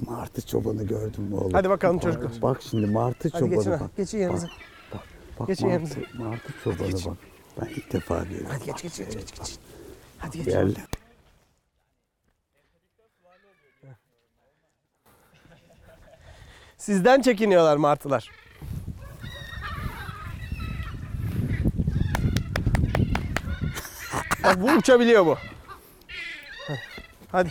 Martı 0.00 0.46
çobanı 0.46 0.86
gördün 0.86 1.24
mü 1.24 1.36
oğlum? 1.36 1.52
Hadi 1.52 1.68
bakalım 1.70 1.96
Bak, 1.96 2.02
çocuklar. 2.02 2.42
Bak 2.42 2.62
şimdi 2.62 2.86
martı 2.86 3.28
Hadi 3.32 3.40
çobanı 3.40 3.56
geçin, 3.56 3.72
bak. 3.72 3.96
geçin 3.96 4.18
yanınıza. 4.18 4.46
Bak, 4.46 4.52
bak, 4.92 5.00
bak 5.40 5.48
Geçin 5.48 5.68
martı, 5.68 6.00
martı 6.14 6.52
çobanı 6.64 6.92
bak. 6.92 7.16
Ben 7.60 7.66
ilk 7.66 7.92
defa 7.92 8.22
görüyorum. 8.24 8.46
Hadi 8.50 8.64
geç 8.64 8.82
geç 8.82 8.96
geç 8.96 9.12
geç. 9.12 9.38
geç. 9.38 9.58
Hadi 10.18 10.36
geç. 10.36 10.46
Geldi. 10.46 10.80
Sizden 16.78 17.20
çekiniyorlar 17.22 17.76
martılar. 17.76 18.30
Bak 24.44 24.62
bu 24.62 24.66
uçabiliyor 24.66 25.26
bu. 25.26 25.36
Hadi. 27.32 27.50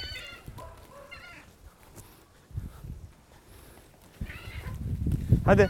Hadi. 5.47 5.69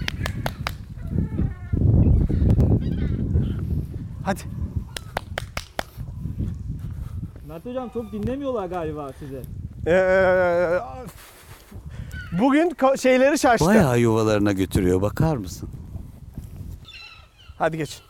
Hadi. 4.25 4.39
Mert 7.47 7.65
hocam 7.65 7.89
çok 7.89 8.11
dinlemiyorlar 8.11 8.65
galiba 8.65 9.09
sizi. 9.19 9.41
Ee, 9.87 10.79
bugün 12.39 12.75
şeyleri 12.99 13.39
şaştı. 13.39 13.65
Bayağı 13.65 13.99
yuvalarına 13.99 14.51
götürüyor 14.51 15.01
bakar 15.01 15.37
mısın? 15.37 15.69
Hadi 17.57 17.77
geç. 17.77 18.01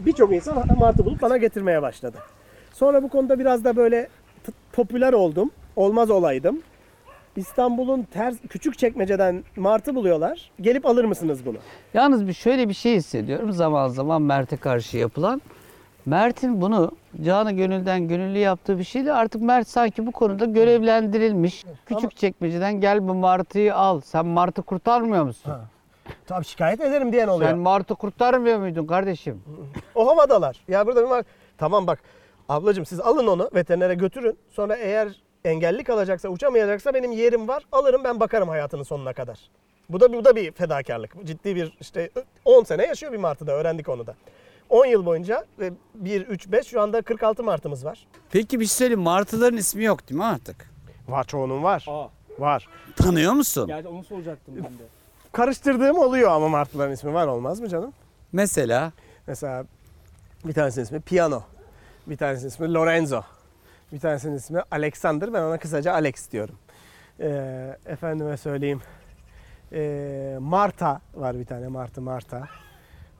Birçok 0.00 0.32
insan 0.32 0.78
martı 0.78 1.04
bulup 1.04 1.22
bana 1.22 1.36
getirmeye 1.36 1.82
başladı. 1.82 2.18
Sonra 2.72 3.02
bu 3.02 3.08
konuda 3.08 3.38
biraz 3.38 3.64
da 3.64 3.76
böyle 3.76 4.08
popüler 4.72 5.12
oldum. 5.12 5.50
Olmaz 5.76 6.10
olaydım. 6.10 6.60
İstanbul'un 7.36 8.02
ters 8.02 8.36
küçük 8.48 8.78
çekmeceden 8.78 9.44
martı 9.56 9.94
buluyorlar. 9.94 10.50
Gelip 10.60 10.86
alır 10.86 11.04
mısınız 11.04 11.46
bunu? 11.46 11.56
Yalnız 11.94 12.26
bir 12.26 12.32
şöyle 12.32 12.68
bir 12.68 12.74
şey 12.74 12.96
hissediyorum 12.96 13.52
zaman 13.52 13.88
zaman 13.88 14.22
Mert'e 14.22 14.56
karşı 14.56 14.96
yapılan. 14.96 15.42
Mert'in 16.06 16.60
bunu 16.60 16.90
canı 17.24 17.52
gönülden 17.52 18.08
gönüllü 18.08 18.38
yaptığı 18.38 18.78
bir 18.78 18.84
şeydi. 18.84 19.12
Artık 19.12 19.42
Mert 19.42 19.68
sanki 19.68 20.06
bu 20.06 20.12
konuda 20.12 20.44
görevlendirilmiş. 20.44 21.64
Küçük 21.86 22.16
çekmeceden 22.16 22.80
gel 22.80 23.08
bu 23.08 23.14
martıyı 23.14 23.74
al. 23.74 24.00
Sen 24.00 24.26
martı 24.26 24.62
kurtarmıyor 24.62 25.24
musun? 25.24 25.50
Ha. 25.50 25.60
Tabii 26.26 26.44
şikayet 26.44 26.80
ederim 26.80 27.12
diyen 27.12 27.28
oluyor. 27.28 27.50
Sen 27.50 27.58
martı 27.58 27.94
kurtarmıyor 27.94 28.58
muydun 28.58 28.86
kardeşim? 28.86 29.42
O 29.94 30.08
havadalar. 30.08 30.56
Ya 30.68 30.86
burada 30.86 31.02
bir 31.02 31.06
mar- 31.08 31.24
Tamam 31.58 31.86
bak. 31.86 31.98
Ablacığım 32.50 32.86
siz 32.86 33.00
alın 33.00 33.26
onu 33.26 33.50
veterinere 33.54 33.94
götürün. 33.94 34.38
Sonra 34.48 34.76
eğer 34.76 35.22
engelli 35.44 35.84
kalacaksa, 35.84 36.28
uçamayacaksa 36.28 36.94
benim 36.94 37.12
yerim 37.12 37.48
var. 37.48 37.66
Alırım 37.72 38.04
ben 38.04 38.20
bakarım 38.20 38.48
hayatının 38.48 38.82
sonuna 38.82 39.12
kadar. 39.12 39.38
Bu 39.90 40.00
da 40.00 40.12
bu 40.12 40.24
da 40.24 40.36
bir 40.36 40.52
fedakarlık. 40.52 41.26
Ciddi 41.26 41.56
bir 41.56 41.76
işte 41.80 42.10
10 42.44 42.64
sene 42.64 42.86
yaşıyor 42.86 43.12
bir 43.12 43.16
martıda 43.18 43.52
öğrendik 43.52 43.88
onu 43.88 44.06
da. 44.06 44.14
10 44.70 44.86
yıl 44.86 45.06
boyunca 45.06 45.44
ve 45.58 45.72
1 45.94 46.20
3 46.26 46.52
5 46.52 46.66
şu 46.66 46.80
anda 46.80 47.02
46 47.02 47.42
martımız 47.42 47.84
var. 47.84 48.06
Peki 48.30 48.60
bir 48.60 48.64
şey 48.66 48.74
söyleyeyim 48.74 49.00
martıların 49.00 49.56
ismi 49.58 49.84
yok 49.84 50.08
değil 50.08 50.18
mi 50.18 50.24
artık? 50.24 50.70
Var 51.08 51.24
çoğunun 51.24 51.62
var. 51.62 51.84
Aa, 51.88 52.08
Var. 52.38 52.68
Tanıyor 52.96 53.32
musun? 53.32 53.66
gerçi 53.66 53.88
onu 53.88 54.04
soracaktım 54.04 54.54
ben 54.56 54.64
de. 54.64 54.82
Karıştırdığım 55.32 55.98
oluyor 55.98 56.30
ama 56.30 56.48
martıların 56.48 56.92
ismi 56.92 57.14
var 57.14 57.26
olmaz 57.26 57.60
mı 57.60 57.68
canım? 57.68 57.92
Mesela 58.32 58.92
Mesela 59.26 59.64
bir 60.44 60.52
tanesinin 60.52 60.84
ismi 60.84 61.00
Piano. 61.00 61.42
Bir 62.06 62.16
tanesinin 62.16 62.48
ismi 62.48 62.74
Lorenzo. 62.74 63.22
Bir 63.92 64.00
tanesinin 64.00 64.36
ismi 64.36 64.60
Alexander. 64.70 65.32
Ben 65.32 65.42
ona 65.42 65.58
kısaca 65.58 65.92
Alex 65.92 66.30
diyorum. 66.30 66.54
Ee, 67.20 67.76
efendime 67.86 68.36
söyleyeyim. 68.36 68.80
Ee, 69.72 70.36
Marta 70.40 71.00
var 71.14 71.38
bir 71.38 71.44
tane. 71.44 71.68
Martı 71.68 72.02
Marta. 72.02 72.48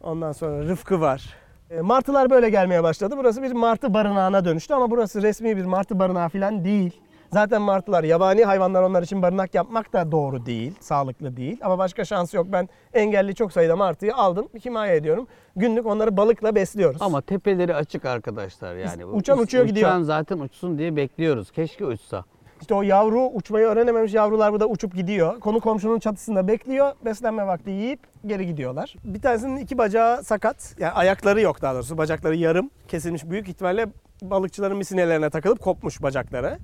Ondan 0.02 0.32
sonra 0.32 0.64
Rıfkı 0.64 1.00
var. 1.00 1.34
Ee, 1.70 1.80
martılar 1.80 2.30
böyle 2.30 2.50
gelmeye 2.50 2.82
başladı. 2.82 3.14
Burası 3.18 3.42
bir 3.42 3.52
martı 3.52 3.94
barınağına 3.94 4.44
dönüştü 4.44 4.74
ama 4.74 4.90
burası 4.90 5.22
resmi 5.22 5.56
bir 5.56 5.64
martı 5.64 5.98
barınağı 5.98 6.28
falan 6.28 6.64
değil. 6.64 7.00
Zaten 7.32 7.62
martılar 7.62 8.04
yabani 8.04 8.44
hayvanlar 8.44 8.82
onlar 8.82 9.02
için 9.02 9.22
barınak 9.22 9.54
yapmak 9.54 9.92
da 9.92 10.12
doğru 10.12 10.46
değil, 10.46 10.72
sağlıklı 10.80 11.36
değil. 11.36 11.58
Ama 11.62 11.78
başka 11.78 12.04
şansı 12.04 12.36
yok. 12.36 12.46
Ben 12.52 12.68
engelli 12.94 13.34
çok 13.34 13.52
sayıda 13.52 13.76
martıyı 13.76 14.14
aldım, 14.14 14.48
himaye 14.64 14.96
ediyorum. 14.96 15.26
Günlük 15.56 15.86
onları 15.86 16.16
balıkla 16.16 16.54
besliyoruz. 16.54 17.02
Ama 17.02 17.20
tepeleri 17.20 17.74
açık 17.74 18.04
arkadaşlar 18.04 18.76
yani. 18.76 19.04
Uçan 19.06 19.38
uç- 19.38 19.44
uçuyor 19.44 19.64
gidiyor. 19.64 19.88
Uçan 19.88 20.02
zaten 20.02 20.38
uçsun 20.38 20.78
diye 20.78 20.96
bekliyoruz. 20.96 21.50
Keşke 21.50 21.86
uçsa. 21.86 22.24
İşte 22.60 22.74
o 22.74 22.82
yavru 22.82 23.26
uçmayı 23.26 23.66
öğrenememiş 23.66 24.14
yavrular 24.14 24.52
burada 24.52 24.66
uçup 24.66 24.94
gidiyor. 24.94 25.40
Konu 25.40 25.60
komşunun 25.60 25.98
çatısında 25.98 26.48
bekliyor. 26.48 26.92
Beslenme 27.04 27.46
vakti 27.46 27.70
yiyip 27.70 28.00
geri 28.26 28.46
gidiyorlar. 28.46 28.94
Bir 29.04 29.20
tanesinin 29.22 29.56
iki 29.56 29.78
bacağı 29.78 30.24
sakat. 30.24 30.74
Yani 30.78 30.92
ayakları 30.92 31.40
yok 31.40 31.62
daha 31.62 31.74
doğrusu. 31.74 31.98
Bacakları 31.98 32.36
yarım 32.36 32.70
kesilmiş. 32.88 33.24
Büyük 33.30 33.48
ihtimalle 33.48 33.86
balıkçıların 34.22 34.76
misinelerine 34.76 35.30
takılıp 35.30 35.60
kopmuş 35.60 36.02
bacakları. 36.02 36.58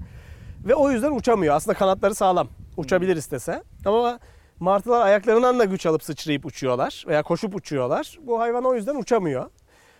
Ve 0.66 0.74
o 0.74 0.90
yüzden 0.90 1.12
uçamıyor. 1.12 1.54
Aslında 1.54 1.78
kanatları 1.78 2.14
sağlam. 2.14 2.48
Uçabilir 2.76 3.16
istese. 3.16 3.62
Ama 3.84 4.18
martılar 4.60 5.06
ayaklarından 5.06 5.58
da 5.58 5.64
güç 5.64 5.86
alıp 5.86 6.02
sıçrayıp 6.02 6.46
uçuyorlar. 6.46 7.04
Veya 7.06 7.22
koşup 7.22 7.54
uçuyorlar. 7.54 8.18
Bu 8.22 8.40
hayvan 8.40 8.64
o 8.64 8.74
yüzden 8.74 8.94
uçamıyor. 8.94 9.50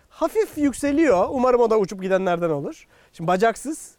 Hafif 0.09 0.57
yükseliyor. 0.57 1.27
Umarım 1.29 1.61
o 1.61 1.69
da 1.69 1.77
uçup 1.77 2.01
gidenlerden 2.01 2.49
olur. 2.49 2.87
Şimdi 3.13 3.27
bacaksız 3.27 3.91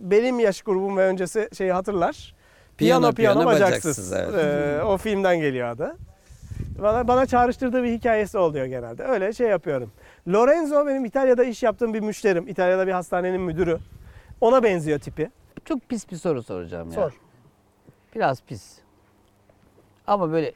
benim 0.00 0.40
yaş 0.40 0.62
grubum 0.62 0.96
ve 0.96 1.04
öncesi 1.04 1.48
şeyi 1.56 1.72
hatırlar. 1.72 2.34
Piyano 2.76 3.12
piyano, 3.12 3.34
Piyano, 3.34 3.46
bacaksız. 3.46 4.12
bacaksız, 4.12 4.12
evet. 4.12 4.44
Ee, 4.44 4.82
o 4.82 4.96
filmden 4.96 5.40
geliyor 5.40 5.68
adı. 5.68 5.96
Bana, 6.82 7.08
bana 7.08 7.26
çağrıştırdığı 7.26 7.82
bir 7.82 7.92
hikayesi 7.92 8.38
oluyor 8.38 8.66
genelde. 8.66 9.04
Öyle 9.04 9.32
şey 9.32 9.48
yapıyorum. 9.48 9.92
Lorenzo 10.28 10.86
benim 10.86 11.04
İtalya'da 11.04 11.44
iş 11.44 11.62
yaptığım 11.62 11.94
bir 11.94 12.00
müşterim. 12.00 12.48
İtalya'da 12.48 12.86
bir 12.86 12.92
hastanenin 12.92 13.40
müdürü. 13.40 13.78
Ona 14.40 14.62
benziyor 14.62 14.98
tipi. 14.98 15.30
Çok 15.64 15.88
pis 15.88 16.10
bir 16.10 16.16
soru 16.16 16.42
soracağım 16.42 16.88
ya. 16.88 16.94
Sor. 16.94 17.20
Biraz 18.14 18.42
pis. 18.42 18.78
Ama 20.06 20.32
böyle 20.32 20.52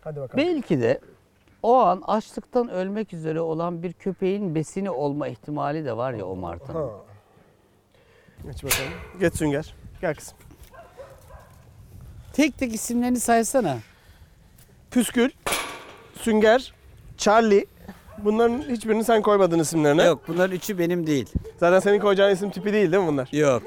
Hadi 0.00 0.20
bakalım. 0.20 0.44
Belki 0.44 0.80
de 0.80 1.00
o 1.62 1.76
an 1.76 2.02
açlıktan 2.06 2.68
ölmek 2.68 3.12
üzere 3.12 3.40
olan 3.40 3.82
bir 3.82 3.92
köpeğin 3.92 4.54
besini 4.54 4.90
olma 4.90 5.28
ihtimali 5.28 5.84
de 5.84 5.96
var 5.96 6.12
ya 6.12 6.26
o 6.26 6.36
martının. 6.36 6.88
Ha. 6.88 6.90
Geç 8.44 8.64
bakalım. 8.64 8.92
Geç 9.20 9.34
Sünger. 9.34 9.74
Gel 10.00 10.14
kızım. 10.14 10.38
tek 12.32 12.58
tek 12.58 12.74
isimlerini 12.74 13.20
saysana. 13.20 13.78
Püskül, 14.90 15.30
Sünger, 16.14 16.74
Charlie. 17.16 17.66
Bunların 18.24 18.58
hiçbirini 18.58 19.04
sen 19.04 19.22
koymadın 19.22 19.58
isimlerine. 19.58 20.04
Yok 20.04 20.20
bunların 20.28 20.56
üçü 20.56 20.78
benim 20.78 21.06
değil. 21.06 21.32
Zaten 21.56 21.80
senin 21.80 22.00
koyacağın 22.00 22.32
isim 22.34 22.50
tipi 22.50 22.72
değil 22.72 22.92
değil 22.92 23.02
mi 23.02 23.08
bunlar? 23.08 23.28
Yok. 23.32 23.62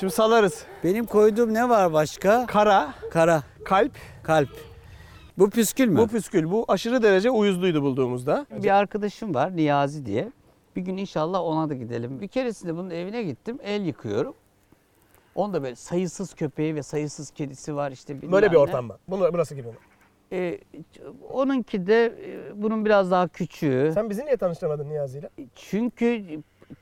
Şimdi 0.00 0.12
salarız. 0.12 0.64
Benim 0.84 1.06
koyduğum 1.06 1.54
ne 1.54 1.68
var 1.68 1.92
başka? 1.92 2.46
Kara, 2.46 2.94
Kara, 3.10 3.42
kalp, 3.64 3.92
kalp. 4.22 4.48
Bu 5.38 5.50
püskül 5.50 5.88
mü? 5.88 5.98
bu 5.98 6.08
püskül. 6.08 6.50
Bu 6.50 6.64
aşırı 6.68 7.02
derece 7.02 7.30
uyuzluydu 7.30 7.82
bulduğumuzda. 7.82 8.46
Bir 8.62 8.70
arkadaşım 8.76 9.34
var 9.34 9.56
Niyazi 9.56 10.06
diye. 10.06 10.32
Bir 10.76 10.80
gün 10.80 10.96
inşallah 10.96 11.40
ona 11.42 11.68
da 11.68 11.74
gidelim. 11.74 12.20
Bir 12.20 12.28
keresinde 12.28 12.76
bunun 12.76 12.90
evine 12.90 13.22
gittim. 13.22 13.58
El 13.62 13.82
yıkıyorum. 13.82 14.34
Onda 15.34 15.62
böyle 15.62 15.76
sayısız 15.76 16.34
köpeği 16.34 16.74
ve 16.74 16.82
sayısız 16.82 17.30
kedisi 17.30 17.76
var 17.76 17.92
işte 17.92 18.16
bilmem 18.16 18.32
Böyle 18.32 18.46
bir 18.50 18.54
ne. 18.54 18.58
ortam 18.58 18.84
mı? 18.86 18.96
Bunu, 19.08 19.32
burası 19.32 19.54
gibi? 19.54 19.68
Ee, 20.32 20.58
onunki 21.30 21.86
de 21.86 22.06
e, 22.06 22.62
bunun 22.62 22.84
biraz 22.84 23.10
daha 23.10 23.28
küçüğü. 23.28 23.90
Sen 23.94 24.10
bizi 24.10 24.24
niye 24.24 24.36
tanıştırmadın 24.36 24.88
Niyazi 24.88 25.18
ile? 25.18 25.30
Çünkü 25.54 26.04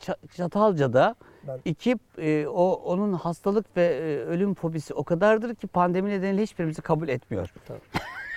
Ç- 0.01 0.17
Çatalca'da 0.37 1.15
Ben- 1.47 1.59
iki 1.65 1.97
e, 2.19 2.47
o 2.47 2.73
onun 2.73 3.13
hastalık 3.13 3.77
ve 3.77 3.85
e, 3.87 4.17
ölüm 4.25 4.55
fobisi 4.55 4.95
o 4.95 5.05
kadardır 5.05 5.55
ki 5.55 5.67
pandemi 5.67 6.11
nedeniyle 6.11 6.43
hiçbirimizi 6.43 6.83
kabul 6.83 7.09
etmiyor. 7.09 7.53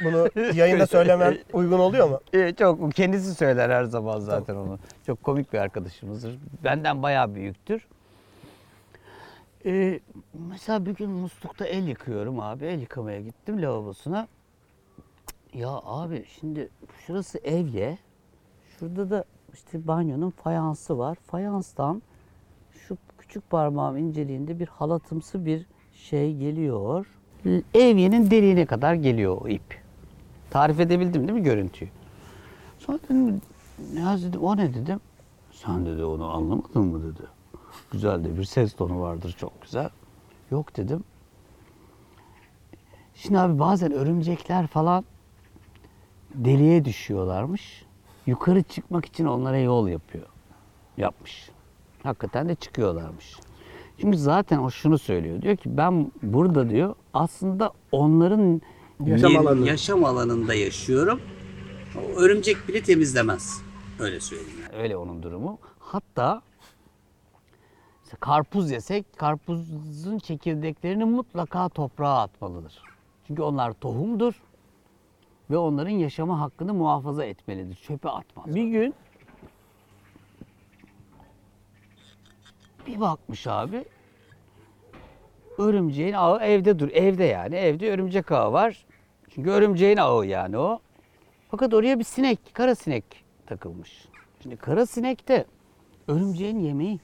Bunu 0.04 0.30
yayında 0.54 0.88
söylemen 0.88 1.38
uygun 1.54 1.80
oluyor 1.80 2.09
mu? 2.09 2.19
E, 2.33 2.54
çok 2.54 2.92
kendisi 2.94 3.36
söyler 3.36 3.69
her 3.69 3.83
zaman 3.83 4.19
zaten 4.19 4.56
onu. 4.56 4.80
Çok 5.06 5.24
komik 5.24 5.54
bir 5.54 5.57
arkadaşımızdır. 5.57 6.39
Benden 6.63 7.04
bayağı 7.04 7.36
büyüktür. 7.36 7.88
E, 9.66 10.00
mesela 10.50 10.86
bir 10.86 10.95
gün 10.95 11.09
muslukta 11.09 11.66
el 11.66 11.88
yıkıyorum 11.88 12.39
abi. 12.39 12.66
El 12.66 12.80
yıkamaya 12.80 13.21
gittim 13.21 13.62
lavabosuna. 13.62 14.27
Ya 15.53 15.69
abi 15.85 16.25
şimdi 16.39 16.69
şurası 17.05 17.38
evye. 17.38 17.97
Şurada 18.79 19.09
da 19.09 19.23
işte 19.53 19.88
banyonun 19.88 20.29
fayansı 20.29 20.97
var. 20.97 21.17
Fayanstan 21.27 22.01
şu 22.71 22.97
küçük 23.17 23.50
parmağım 23.50 23.97
inceliğinde 23.97 24.59
bir 24.59 24.67
halatımsı 24.67 25.45
bir 25.45 25.65
şey 25.94 26.35
geliyor. 26.38 27.05
Evyenin 27.73 28.31
deliğine 28.31 28.65
kadar 28.65 28.94
geliyor 28.94 29.41
o 29.41 29.47
ip. 29.47 29.81
Tarif 30.50 30.79
edebildim 30.79 31.27
değil 31.27 31.39
mi 31.39 31.44
görüntüyü? 31.44 31.91
Sonra 32.79 32.99
dedim 33.03 33.41
Niyazi 33.94 34.27
dedim 34.27 34.41
o 34.41 34.57
ne 34.57 34.73
dedim. 34.73 34.99
Sen 35.51 35.85
dedi 35.85 36.03
onu 36.03 36.29
anlamadın 36.29 36.85
mı 36.85 37.03
dedi. 37.03 37.27
Güzel 37.91 38.23
de 38.23 38.38
bir 38.38 38.44
ses 38.44 38.73
tonu 38.73 39.01
vardır 39.01 39.35
çok 39.39 39.61
güzel. 39.61 39.89
Yok 40.51 40.77
dedim. 40.77 41.03
Şimdi 43.15 43.39
abi 43.39 43.59
bazen 43.59 43.91
örümcekler 43.91 44.67
falan 44.67 45.06
deliğe 46.33 46.85
düşüyorlarmış. 46.85 47.85
Yukarı 48.25 48.63
çıkmak 48.63 49.06
için 49.06 49.25
onlara 49.25 49.57
yol 49.57 49.88
yapıyor. 49.88 50.25
Yapmış. 50.97 51.50
Hakikaten 52.03 52.50
de 52.50 52.56
çıkıyorlarmış. 52.56 53.35
Çünkü 54.01 54.18
zaten 54.18 54.57
o 54.59 54.69
şunu 54.69 54.97
söylüyor. 54.97 55.41
Diyor 55.41 55.57
ki 55.57 55.77
ben 55.77 56.12
burada 56.24 56.69
diyor 56.69 56.95
aslında 57.13 57.71
onların 57.91 58.62
Yaşam 59.06 59.31
yer- 59.31 59.39
alanı. 59.39 59.68
yaşam 59.68 60.06
alanında 60.06 60.53
yaşıyorum. 60.53 61.21
O 61.97 62.19
örümcek 62.19 62.68
bile 62.68 62.83
temizlemez. 62.83 63.62
Öyle 64.00 64.19
söyleyeyim. 64.19 64.59
yani. 64.63 64.81
Öyle 64.83 64.97
onun 64.97 65.24
durumu. 65.24 65.57
Hatta 65.80 66.41
karpuz 68.19 68.71
yesek 68.71 69.18
karpuzun 69.18 70.19
çekirdeklerini 70.19 71.06
mutlaka 71.06 71.69
toprağa 71.69 72.18
atmalıdır. 72.19 72.81
Çünkü 73.27 73.41
onlar 73.41 73.74
tohumdur 73.74 74.33
ve 75.50 75.57
onların 75.57 75.90
yaşama 75.90 76.40
hakkını 76.40 76.74
muhafaza 76.74 77.25
etmelidir. 77.25 77.75
Çöpe 77.75 78.10
atmaz. 78.10 78.56
Bir 78.56 78.68
gün 78.68 78.95
bir 82.88 83.00
bakmış 83.00 83.48
abi 83.48 83.86
örümceğin 85.57 86.13
ağı 86.13 86.40
evde 86.40 86.80
dur. 86.80 86.90
Evde 86.90 87.24
yani. 87.24 87.56
Evde 87.56 87.92
örümcek 87.92 88.31
ağı 88.31 88.54
var. 88.54 88.86
Çünkü 89.30 89.50
örümceğin 89.50 89.98
ağı 89.98 90.25
yani 90.25 90.57
o. 90.57 90.80
Fakat 91.51 91.74
oraya 91.74 92.00
bir 92.00 92.04
sinek, 92.04 92.40
kara 92.54 92.75
sinek 92.75 93.04
takılmış. 93.45 94.07
Şimdi 94.44 94.57
kara 94.57 94.86
sinek 94.86 95.28
de 95.28 95.45
örümceğin 96.07 96.60
yemeği. 96.60 97.00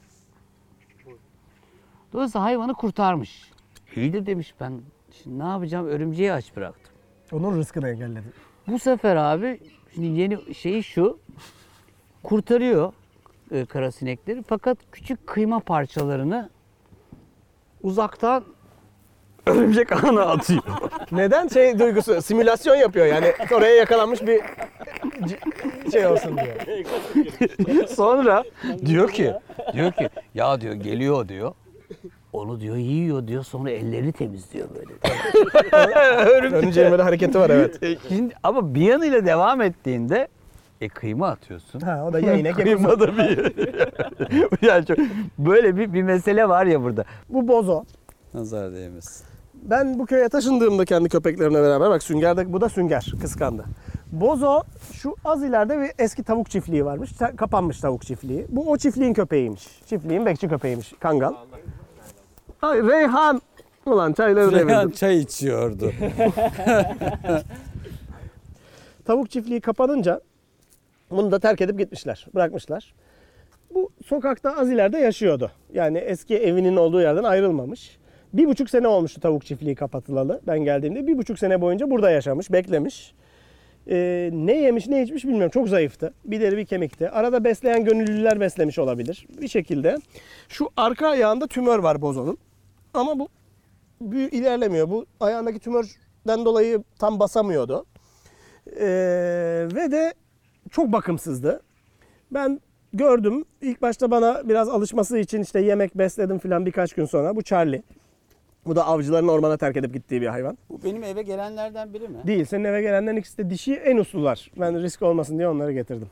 Dolayısıyla 2.13 2.45
hayvanı 2.45 2.73
kurtarmış. 2.73 3.51
İyi 3.95 4.13
de 4.13 4.25
demiş 4.25 4.53
ben 4.59 4.81
şimdi 5.11 5.39
ne 5.39 5.47
yapacağım 5.47 5.87
örümceği 5.87 6.33
aç 6.33 6.55
bıraktım. 6.55 6.93
Onun 7.31 7.57
rızkını 7.57 7.89
engelledi. 7.89 8.23
Bu 8.67 8.79
sefer 8.79 9.15
abi 9.15 9.59
şimdi 9.95 10.07
yeni 10.19 10.55
şeyi 10.55 10.83
şu 10.83 11.19
kurtarıyor 12.23 12.93
e, 13.51 13.65
kara 13.65 13.91
sinekleri 13.91 14.43
fakat 14.47 14.77
küçük 14.91 15.27
kıyma 15.27 15.59
parçalarını 15.59 16.49
uzaktan 17.83 18.43
örümcek 19.45 19.91
ağına 20.03 20.21
atıyor. 20.21 20.63
Neden 21.11 21.47
şey 21.47 21.79
duygusu? 21.79 22.21
Simülasyon 22.21 22.75
yapıyor 22.75 23.05
yani. 23.05 23.33
Oraya 23.53 23.75
yakalanmış 23.75 24.21
bir 24.21 24.41
c- 25.27 25.91
şey 25.91 26.07
olsun 26.07 26.37
diyor. 26.37 27.87
Sonra 27.87 28.43
diyor 28.85 29.11
ki 29.11 29.33
diyor 29.73 29.91
ki 29.91 30.09
ya 30.33 30.61
diyor 30.61 30.73
geliyor 30.73 31.27
diyor. 31.27 31.53
Onu 32.33 32.59
diyor 32.59 32.75
yiyor 32.75 33.27
diyor 33.27 33.43
sonra 33.43 33.71
ellerini 33.71 34.11
temizliyor 34.11 34.67
böyle. 34.75 34.93
Örümceğin 36.29 36.91
böyle 36.91 37.03
hareketi 37.03 37.39
var 37.39 37.49
evet. 37.49 37.99
Şimdi 38.09 38.33
ama 38.43 38.75
bir 38.75 38.81
yanıyla 38.81 39.25
devam 39.25 39.61
ettiğinde 39.61 40.27
e 40.81 40.89
kıyma 40.89 41.27
atıyorsun. 41.27 41.79
Ha 41.79 42.05
o 42.09 42.13
da 42.13 42.19
ya 42.19 42.33
inek 42.33 42.57
ya 42.57 42.63
Kıyma 42.65 42.99
da 42.99 43.17
bir 43.17 43.53
yani 44.67 44.85
çok, 44.85 44.97
böyle 45.37 45.77
bir, 45.77 45.93
bir 45.93 46.03
mesele 46.03 46.49
var 46.49 46.65
ya 46.65 46.83
burada. 46.83 47.05
Bu 47.29 47.47
bozo. 47.47 47.83
Nazar 48.33 48.73
değmesin. 48.73 49.25
Ben 49.53 49.99
bu 49.99 50.05
köye 50.05 50.29
taşındığımda 50.29 50.85
kendi 50.85 51.09
köpeklerimle 51.09 51.61
beraber 51.61 51.89
bak 51.89 52.03
Sünger'de 52.03 52.53
bu 52.53 52.61
da 52.61 52.69
Sünger 52.69 53.13
kıskandı. 53.21 53.65
Bozo 54.11 54.61
şu 54.93 55.15
az 55.25 55.43
ileride 55.43 55.79
bir 55.79 55.91
eski 56.03 56.23
tavuk 56.23 56.49
çiftliği 56.49 56.85
varmış. 56.85 57.11
Kapanmış 57.37 57.79
tavuk 57.79 58.01
çiftliği. 58.05 58.45
Bu 58.49 58.71
o 58.71 58.77
çiftliğin 58.77 59.13
köpeğiymiş. 59.13 59.81
Çiftliğin 59.85 60.25
bekçi 60.25 60.47
köpeğiymiş. 60.47 60.93
Kangal. 60.99 61.33
Ay 62.61 62.83
Reyhan. 62.83 63.41
Ulan 63.85 64.13
çayları 64.13 64.51
Reyhan 64.51 64.67
devirdim. 64.69 64.91
çay 64.91 65.17
içiyordu. 65.17 65.91
Tavuk 69.05 69.29
çiftliği 69.31 69.61
kapanınca 69.61 70.21
bunu 71.11 71.31
da 71.31 71.39
terk 71.39 71.61
edip 71.61 71.79
gitmişler. 71.79 72.27
Bırakmışlar. 72.35 72.93
Bu 73.73 73.89
sokakta 74.05 74.57
az 74.57 74.71
ileride 74.71 74.97
yaşıyordu. 74.97 75.51
Yani 75.73 75.97
eski 75.97 76.37
evinin 76.37 76.75
olduğu 76.75 77.01
yerden 77.01 77.23
ayrılmamış. 77.23 77.97
Bir 78.33 78.45
buçuk 78.45 78.69
sene 78.69 78.87
olmuştu 78.87 79.21
tavuk 79.21 79.45
çiftliği 79.45 79.75
kapatılalı. 79.75 80.41
Ben 80.47 80.59
geldiğimde 80.59 81.07
bir 81.07 81.17
buçuk 81.17 81.39
sene 81.39 81.61
boyunca 81.61 81.91
burada 81.91 82.11
yaşamış, 82.11 82.51
beklemiş. 82.51 83.13
Ee, 83.89 84.29
ne 84.33 84.61
yemiş 84.61 84.87
ne 84.87 85.03
içmiş 85.03 85.23
bilmiyorum. 85.25 85.51
Çok 85.51 85.69
zayıftı. 85.69 86.13
Bir 86.25 86.41
deri 86.41 86.57
bir 86.57 86.65
kemikti. 86.65 87.09
Arada 87.09 87.43
besleyen 87.43 87.85
gönüllüler 87.85 88.39
beslemiş 88.39 88.79
olabilir. 88.79 89.27
Bir 89.41 89.47
şekilde. 89.47 89.97
Şu 90.49 90.69
arka 90.77 91.07
ayağında 91.07 91.47
tümör 91.47 91.79
var 91.79 92.01
bozonun. 92.01 92.37
Ama 92.93 93.19
bu 93.19 93.29
büyü 94.01 94.29
ilerlemiyor. 94.29 94.89
Bu 94.89 95.05
ayağındaki 95.19 95.59
tümörden 95.59 96.45
dolayı 96.45 96.83
tam 96.99 97.19
basamıyordu. 97.19 97.85
Ee, 98.79 99.67
ve 99.75 99.91
de 99.91 100.13
çok 100.71 100.91
bakımsızdı. 100.91 101.61
Ben 102.31 102.61
gördüm. 102.93 103.45
İlk 103.61 103.81
başta 103.81 104.11
bana 104.11 104.49
biraz 104.49 104.69
alışması 104.69 105.17
için 105.17 105.41
işte 105.41 105.59
yemek 105.59 105.97
besledim 105.97 106.39
filan 106.39 106.65
birkaç 106.65 106.93
gün 106.93 107.05
sonra. 107.05 107.35
Bu 107.35 107.41
Charlie. 107.41 107.83
Bu 108.65 108.75
da 108.75 108.85
avcıların 108.87 109.27
ormana 109.27 109.57
terk 109.57 109.77
edip 109.77 109.93
gittiği 109.93 110.21
bir 110.21 110.27
hayvan. 110.27 110.57
Bu 110.69 110.83
benim 110.83 111.03
eve 111.03 111.21
gelenlerden 111.21 111.93
biri 111.93 112.07
mi? 112.07 112.17
Değil. 112.27 112.45
Senin 112.45 112.63
eve 112.63 112.81
gelenlerin 112.81 113.17
ikisi 113.17 113.37
de 113.37 113.49
dişi 113.49 113.73
en 113.75 113.97
uslular. 113.97 114.51
Ben 114.59 114.81
risk 114.81 115.01
olmasın 115.01 115.37
diye 115.37 115.47
onları 115.47 115.71
getirdim. 115.73 116.07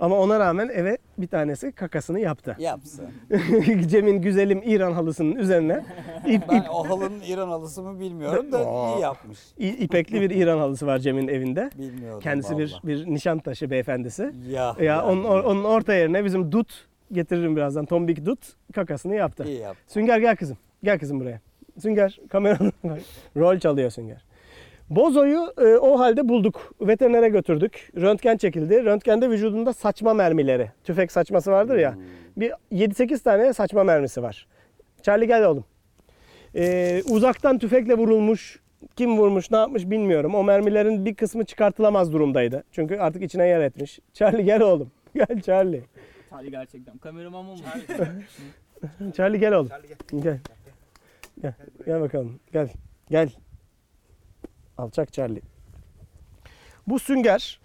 Ama 0.00 0.18
ona 0.18 0.40
rağmen 0.40 0.68
eve 0.68 0.98
bir 1.18 1.26
tanesi 1.26 1.72
kakasını 1.72 2.20
yaptı. 2.20 2.56
Yapsın. 2.58 3.04
Cem'in 3.88 4.22
güzelim 4.22 4.62
İran 4.64 4.92
halısının 4.92 5.36
üzerine 5.36 5.84
ip, 6.26 6.42
Ben 6.48 6.56
ip, 6.56 6.64
o 6.74 6.88
halının 6.88 7.20
İran 7.26 7.48
halısı 7.48 7.82
mı 7.82 8.00
bilmiyorum 8.00 8.52
da 8.52 8.62
iyi 8.62 9.00
yapmış. 9.02 9.38
i- 9.58 9.68
ipekli 9.84 10.20
bir 10.20 10.30
İran 10.30 10.58
halısı 10.58 10.86
var 10.86 10.98
Cem'in 10.98 11.28
evinde. 11.28 11.70
Bilmiyordum 11.78 12.20
Kendisi 12.20 12.58
bir, 12.58 12.72
vallahi. 12.72 12.86
bir 12.86 13.06
nişantaşı 13.14 13.70
beyefendisi. 13.70 14.32
Ya, 14.50 14.76
Ya 14.80 15.04
onun, 15.06 15.24
onun 15.24 15.64
orta 15.64 15.94
yerine 15.94 16.24
bizim 16.24 16.52
dut 16.52 16.86
getiririm 17.12 17.56
birazdan. 17.56 17.84
Tombik 17.86 18.26
dut 18.26 18.38
kakasını 18.74 19.14
yaptı. 19.14 19.44
iyi 19.44 19.58
yaptı. 19.60 19.82
Sünger 19.92 20.18
gel 20.18 20.36
kızım. 20.36 20.56
Gel 20.84 20.98
kızım 20.98 21.20
buraya. 21.20 21.40
Sünger 21.78 22.20
kameranın 22.30 22.72
rol 23.36 23.58
çalıyor 23.58 23.90
Sünger. 23.90 24.24
Bozo'yu 24.96 25.52
e, 25.58 25.76
o 25.76 25.98
halde 25.98 26.28
bulduk. 26.28 26.74
Veterinere 26.80 27.28
götürdük. 27.28 27.90
Röntgen 27.96 28.36
çekildi. 28.36 28.84
Röntgende 28.84 29.30
vücudunda 29.30 29.72
saçma 29.72 30.14
mermileri. 30.14 30.70
Tüfek 30.84 31.12
saçması 31.12 31.50
vardır 31.50 31.76
ya. 31.76 31.94
Bir 32.36 32.52
7-8 32.72 33.22
tane 33.22 33.52
saçma 33.52 33.84
mermisi 33.84 34.22
var. 34.22 34.46
Charlie 35.02 35.26
gel 35.26 35.44
oğlum. 35.44 35.64
E, 36.54 37.02
uzaktan 37.10 37.58
tüfekle 37.58 37.94
vurulmuş. 37.94 38.60
Kim 38.96 39.18
vurmuş, 39.18 39.50
ne 39.50 39.56
yapmış 39.56 39.90
bilmiyorum. 39.90 40.34
O 40.34 40.44
mermilerin 40.44 41.04
bir 41.04 41.14
kısmı 41.14 41.44
çıkartılamaz 41.44 42.12
durumdaydı. 42.12 42.64
Çünkü 42.72 42.96
artık 42.96 43.22
içine 43.22 43.46
yer 43.46 43.60
etmiş. 43.60 44.00
Charlie 44.12 44.44
gel 44.44 44.60
oğlum. 44.60 44.90
Gel 45.14 45.40
Charlie. 45.40 45.82
Charlie 46.30 46.50
gerçekten. 46.50 46.98
Kameraman 46.98 47.44
mı? 47.44 47.56
Charlie 49.16 49.38
gel 49.40 49.52
oğlum. 49.52 49.68
Gel. 50.22 50.38
Gel. 51.42 51.54
Gel 51.86 52.00
bakalım. 52.00 52.40
Gel. 52.52 52.68
Gel. 53.10 53.28
Alçak 54.82 55.12
Charlie. 55.12 55.42
Bu 56.86 56.98
sünger. 56.98 57.60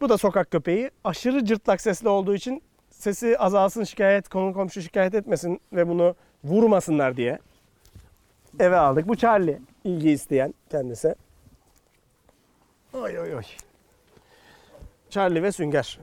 Bu 0.00 0.08
da 0.08 0.18
sokak 0.18 0.50
köpeği. 0.50 0.90
Aşırı 1.04 1.44
cırtlak 1.44 1.80
sesli 1.80 2.08
olduğu 2.08 2.34
için 2.34 2.62
sesi 2.90 3.38
azalsın 3.38 3.84
şikayet, 3.84 4.28
konu 4.28 4.52
komşu 4.52 4.82
şikayet 4.82 5.14
etmesin 5.14 5.60
ve 5.72 5.88
bunu 5.88 6.14
vurmasınlar 6.44 7.16
diye 7.16 7.38
eve 8.60 8.76
aldık. 8.76 9.08
Bu 9.08 9.16
Charlie. 9.16 9.58
ilgi 9.84 10.10
isteyen 10.10 10.54
kendisi. 10.70 11.14
Oy 12.92 13.18
oy 13.18 13.34
oy. 13.34 13.42
Charlie 15.10 15.42
ve 15.42 15.52
Sünger. 15.52 16.00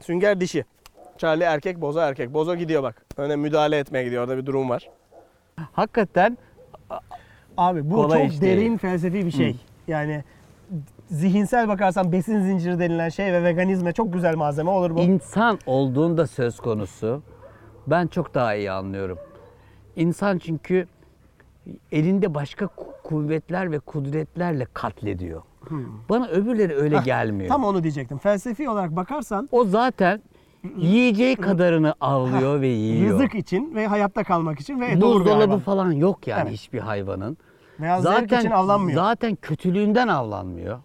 Sünger 0.00 0.40
dişi. 0.40 0.64
Charlie 1.18 1.44
erkek, 1.44 1.80
Bozo 1.80 2.00
erkek. 2.00 2.34
Bozo 2.34 2.56
gidiyor 2.56 2.82
bak. 2.82 3.06
Öne 3.16 3.36
müdahale 3.36 3.78
etmeye 3.78 4.04
gidiyor. 4.04 4.22
Orada 4.22 4.36
bir 4.36 4.46
durum 4.46 4.70
var. 4.70 4.90
Hakikaten 5.72 6.38
Abi 7.56 7.90
bu 7.90 7.94
Kolay 7.94 8.22
çok 8.24 8.32
iş 8.32 8.40
değil. 8.40 8.56
derin 8.56 8.76
felsefi 8.76 9.26
bir 9.26 9.30
şey. 9.30 9.56
Yani 9.88 10.24
zihinsel 11.10 11.68
bakarsan 11.68 12.12
besin 12.12 12.40
zinciri 12.40 12.78
denilen 12.78 13.08
şey 13.08 13.32
ve 13.32 13.44
veganizme 13.44 13.92
çok 13.92 14.12
güzel 14.12 14.36
malzeme 14.36 14.70
olur 14.70 14.94
bu. 14.94 15.00
İnsan 15.00 15.58
olduğunda 15.66 16.26
söz 16.26 16.60
konusu 16.60 17.22
ben 17.86 18.06
çok 18.06 18.34
daha 18.34 18.54
iyi 18.54 18.70
anlıyorum. 18.70 19.18
İnsan 19.96 20.38
çünkü 20.38 20.86
elinde 21.92 22.34
başka 22.34 22.64
ku- 22.64 23.02
kuvvetler 23.04 23.72
ve 23.72 23.78
kudretlerle 23.78 24.66
katlediyor. 24.74 25.42
Bana 26.08 26.28
öbürleri 26.28 26.74
öyle 26.74 26.96
Hah, 26.96 27.04
gelmiyor. 27.04 27.48
Tam 27.48 27.64
onu 27.64 27.82
diyecektim. 27.82 28.18
Felsefi 28.18 28.68
olarak 28.68 28.96
bakarsan 28.96 29.48
O 29.52 29.64
zaten 29.64 30.22
yiyeceği 30.76 31.36
kadarını 31.36 31.94
avlıyor 32.00 32.60
ve 32.60 32.66
yiyor. 32.66 33.14
rızık 33.14 33.34
için 33.34 33.74
ve 33.74 33.86
hayatta 33.86 34.24
kalmak 34.24 34.60
için 34.60 34.80
ve 34.80 34.86
olur 34.86 34.96
bir 34.96 35.00
Buzdolabı 35.02 35.38
hayvan. 35.38 35.58
falan 35.58 35.92
yok 35.92 36.26
yani 36.26 36.42
Evet. 36.42 36.52
hiçbir 36.52 36.78
hayvanın. 36.78 37.36
Veya 37.80 38.00
zevk 38.00 38.32
için 38.32 38.50
avlanmıyor. 38.50 39.00
zaten 39.02 39.34
kötülüğünden 39.36 40.08
avlanmıyor. 40.08 40.78